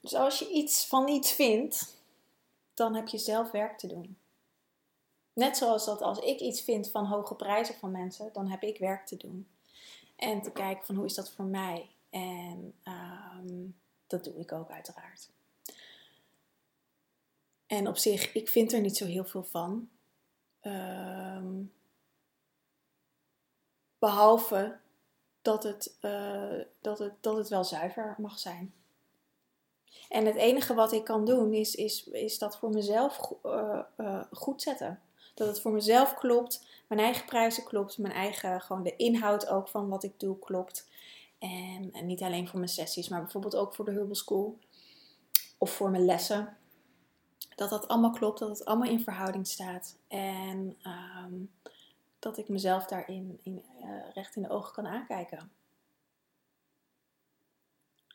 Dus 0.00 0.14
als 0.14 0.38
je 0.38 0.50
iets 0.50 0.86
van 0.86 1.08
iets 1.08 1.32
vindt, 1.32 1.96
dan 2.74 2.94
heb 2.94 3.08
je 3.08 3.18
zelf 3.18 3.50
werk 3.50 3.78
te 3.78 3.86
doen. 3.86 4.16
Net 5.32 5.56
zoals 5.56 5.84
dat 5.84 6.02
als 6.02 6.18
ik 6.18 6.40
iets 6.40 6.60
vind 6.60 6.90
van 6.90 7.04
hoge 7.04 7.34
prijzen 7.34 7.74
van 7.74 7.90
mensen, 7.90 8.30
dan 8.32 8.48
heb 8.48 8.62
ik 8.62 8.78
werk 8.78 9.06
te 9.06 9.16
doen. 9.16 9.48
En 10.16 10.42
te 10.42 10.50
kijken 10.50 10.86
van 10.86 10.94
hoe 10.94 11.04
is 11.04 11.14
dat 11.14 11.30
voor 11.30 11.44
mij. 11.44 11.90
En 12.10 12.74
um, 12.84 13.76
dat 14.06 14.24
doe 14.24 14.34
ik 14.34 14.52
ook 14.52 14.70
uiteraard. 14.70 15.30
En 17.66 17.88
op 17.88 17.96
zich, 17.96 18.32
ik 18.32 18.48
vind 18.48 18.72
er 18.72 18.80
niet 18.80 18.96
zo 18.96 19.06
heel 19.06 19.24
veel 19.24 19.44
van. 19.44 19.88
Um, 20.62 21.72
behalve 24.02 24.76
dat 25.42 25.62
het, 25.62 25.96
uh, 26.00 26.64
dat, 26.80 26.98
het, 26.98 27.12
dat 27.20 27.36
het 27.36 27.48
wel 27.48 27.64
zuiver 27.64 28.14
mag 28.18 28.38
zijn. 28.38 28.74
En 30.08 30.26
het 30.26 30.34
enige 30.36 30.74
wat 30.74 30.92
ik 30.92 31.04
kan 31.04 31.24
doen 31.24 31.52
is, 31.52 31.74
is, 31.74 32.06
is 32.06 32.38
dat 32.38 32.58
voor 32.58 32.70
mezelf 32.70 33.32
uh, 33.46 33.78
uh, 33.96 34.22
goed 34.32 34.62
zetten. 34.62 35.00
Dat 35.34 35.48
het 35.48 35.60
voor 35.60 35.72
mezelf 35.72 36.14
klopt, 36.14 36.66
mijn 36.88 37.00
eigen 37.00 37.24
prijzen 37.24 37.64
klopt, 37.64 37.98
mijn 37.98 38.14
eigen, 38.14 38.60
gewoon 38.60 38.82
de 38.82 38.96
inhoud 38.96 39.48
ook 39.48 39.68
van 39.68 39.88
wat 39.88 40.02
ik 40.02 40.20
doe 40.20 40.38
klopt. 40.38 40.88
En, 41.38 42.06
niet 42.06 42.22
alleen 42.22 42.48
voor 42.48 42.58
mijn 42.58 42.70
sessies, 42.70 43.08
maar 43.08 43.20
bijvoorbeeld 43.22 43.56
ook 43.56 43.74
voor 43.74 43.84
de 43.84 43.92
Herbal 43.92 44.14
School 44.14 44.58
of 45.58 45.70
voor 45.70 45.90
mijn 45.90 46.04
lessen. 46.04 46.56
Dat 47.54 47.70
dat 47.70 47.88
allemaal 47.88 48.10
klopt, 48.10 48.38
dat 48.38 48.48
het 48.48 48.64
allemaal 48.64 48.90
in 48.90 49.02
verhouding 49.02 49.46
staat. 49.46 49.96
En 50.08 50.76
um, 51.24 51.50
dat 52.22 52.38
ik 52.38 52.48
mezelf 52.48 52.86
daarin 52.86 53.38
in, 53.42 53.64
uh, 53.80 54.10
recht 54.14 54.36
in 54.36 54.42
de 54.42 54.48
ogen 54.48 54.72
kan 54.72 54.86
aankijken. 54.86 55.50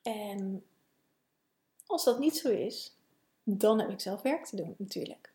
En 0.01 0.65
als 1.85 2.03
dat 2.03 2.19
niet 2.19 2.37
zo 2.37 2.49
is, 2.49 2.95
dan 3.43 3.79
heb 3.79 3.89
ik 3.89 3.99
zelf 3.99 4.21
werk 4.21 4.45
te 4.45 4.55
doen 4.55 4.75
natuurlijk. 4.77 5.33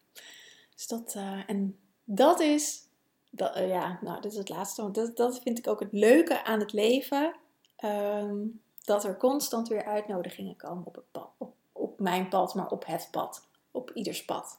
Dus 0.75 0.87
dat, 0.87 1.15
uh, 1.15 1.49
en 1.49 1.79
dat 2.05 2.41
is, 2.41 2.89
dat, 3.31 3.57
uh, 3.57 3.69
ja, 3.69 3.99
nou, 4.01 4.21
dit 4.21 4.33
is 4.33 4.39
het 4.39 4.49
laatste, 4.49 4.83
want 4.83 4.95
dat, 4.95 5.17
dat 5.17 5.41
vind 5.41 5.59
ik 5.59 5.67
ook 5.67 5.81
het 5.81 5.93
leuke 5.93 6.45
aan 6.45 6.61
het 6.61 6.73
leven. 6.73 7.37
Um, 7.85 8.61
dat 8.85 9.05
er 9.05 9.17
constant 9.17 9.69
weer 9.69 9.85
uitnodigingen 9.85 10.57
komen 10.57 10.87
op, 10.87 11.63
op 11.73 12.01
mijn 12.01 12.29
pad, 12.29 12.55
maar 12.55 12.71
op 12.71 12.87
het 12.87 13.09
pad 13.11 13.47
op 13.73 13.91
ieders 13.91 14.25
pad. 14.25 14.59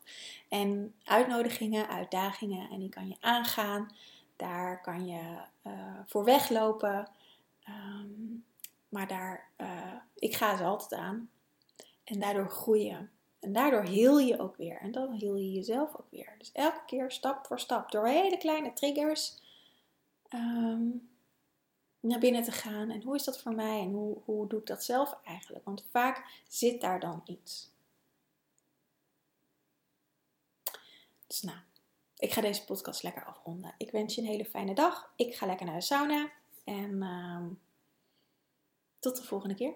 En 0.50 0.96
uitnodigingen, 1.04 1.88
uitdagingen, 1.88 2.70
en 2.70 2.80
die 2.80 2.90
kan 2.90 3.08
je 3.08 3.16
aangaan. 3.20 3.96
Daar 4.36 4.82
kan 4.82 5.06
je 5.06 5.38
uh, 5.64 5.74
voor 6.06 6.24
weglopen. 6.24 7.10
Um, 7.70 8.46
maar 8.90 9.08
daar, 9.08 9.50
uh, 9.58 9.94
ik 10.16 10.36
ga 10.36 10.58
ze 10.58 10.64
altijd 10.64 11.02
aan. 11.02 11.30
En 12.04 12.20
daardoor 12.20 12.50
groeien. 12.50 13.12
En 13.40 13.54
daardoor 13.54 13.84
heel 13.84 14.20
je 14.20 14.40
ook 14.40 14.56
weer. 14.56 14.78
En 14.82 14.92
dan 14.92 15.12
heel 15.12 15.36
je 15.36 15.52
jezelf 15.52 15.90
ook 15.96 16.08
weer. 16.10 16.36
Dus 16.38 16.52
elke 16.52 16.82
keer 16.86 17.12
stap 17.12 17.46
voor 17.46 17.60
stap, 17.60 17.92
door 17.92 18.08
hele 18.08 18.38
kleine 18.38 18.74
triggers 18.74 19.42
um, 20.30 21.10
naar 22.00 22.20
binnen 22.20 22.44
te 22.44 22.52
gaan. 22.52 22.90
En 22.90 23.02
hoe 23.02 23.16
is 23.16 23.24
dat 23.24 23.42
voor 23.42 23.56
mij? 23.56 23.80
En 23.80 23.92
hoe, 23.92 24.18
hoe 24.26 24.48
doe 24.48 24.60
ik 24.60 24.66
dat 24.66 24.84
zelf 24.84 25.18
eigenlijk? 25.24 25.66
Want 25.66 25.86
vaak 25.92 26.44
zit 26.48 26.82
daar 26.82 27.00
dan 27.00 27.22
iets. 27.26 27.73
Dus 31.34 31.42
nou, 31.42 31.58
ik 32.18 32.34
ga 32.34 32.42
deze 32.42 32.66
podcast 32.66 33.04
lekker 33.04 33.26
afronden. 33.26 33.76
Ik 33.78 33.92
wens 33.92 34.16
je 34.16 34.22
een 34.22 34.28
hele 34.28 34.46
fijne 34.46 34.74
dag. 34.74 35.14
Ik 35.16 35.36
ga 35.36 35.46
lekker 35.46 35.66
naar 35.66 35.76
de 35.76 35.82
sauna. 35.82 36.32
En 36.64 36.92
uh, 36.92 37.46
tot 39.00 39.16
de 39.16 39.24
volgende 39.24 39.56
keer. 39.56 39.74